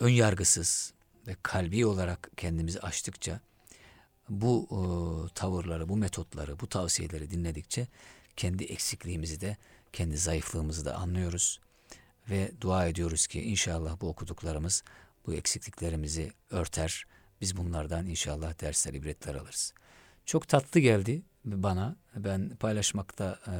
[0.00, 0.92] ön yargısız
[1.26, 3.40] ve kalbi olarak kendimizi açtıkça,
[4.28, 4.78] bu e,
[5.34, 7.86] tavırları, bu metotları, bu tavsiyeleri dinledikçe
[8.36, 9.56] kendi eksikliğimizi de,
[9.92, 11.60] kendi zayıflığımızı da anlıyoruz.
[12.30, 14.84] Ve dua ediyoruz ki inşallah bu okuduklarımız
[15.26, 17.04] bu eksikliklerimizi örter.
[17.40, 19.74] Biz bunlardan inşallah dersler, ibretler alırız.
[20.26, 21.96] Çok tatlı geldi bana.
[22.16, 23.54] Ben paylaşmakta e,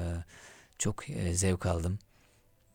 [0.78, 1.98] çok e, zevk aldım.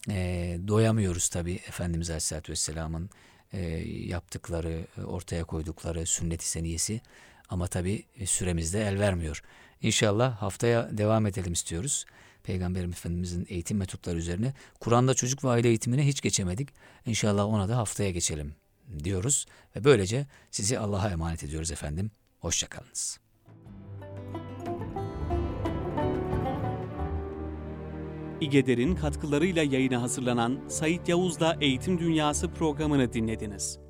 [0.09, 3.09] E, doyamıyoruz tabii Efendimiz Aleyhisselatü Vesselam'ın
[3.53, 7.01] e, yaptıkları, ortaya koydukları sünnet-i seniyesi.
[7.49, 9.41] Ama tabii süremizde el vermiyor.
[9.81, 12.05] İnşallah haftaya devam edelim istiyoruz.
[12.43, 14.53] Peygamber Efendimizin eğitim metotları üzerine.
[14.79, 16.69] Kur'an'da çocuk ve aile eğitimine hiç geçemedik.
[17.05, 18.55] İnşallah ona da haftaya geçelim
[19.03, 19.45] diyoruz.
[19.75, 22.11] Ve böylece sizi Allah'a emanet ediyoruz efendim.
[22.39, 23.19] Hoşçakalınız.
[28.41, 33.86] İgeder'in katkılarıyla yayına hazırlanan Sayit Yavuz'la Eğitim Dünyası programını dinlediniz.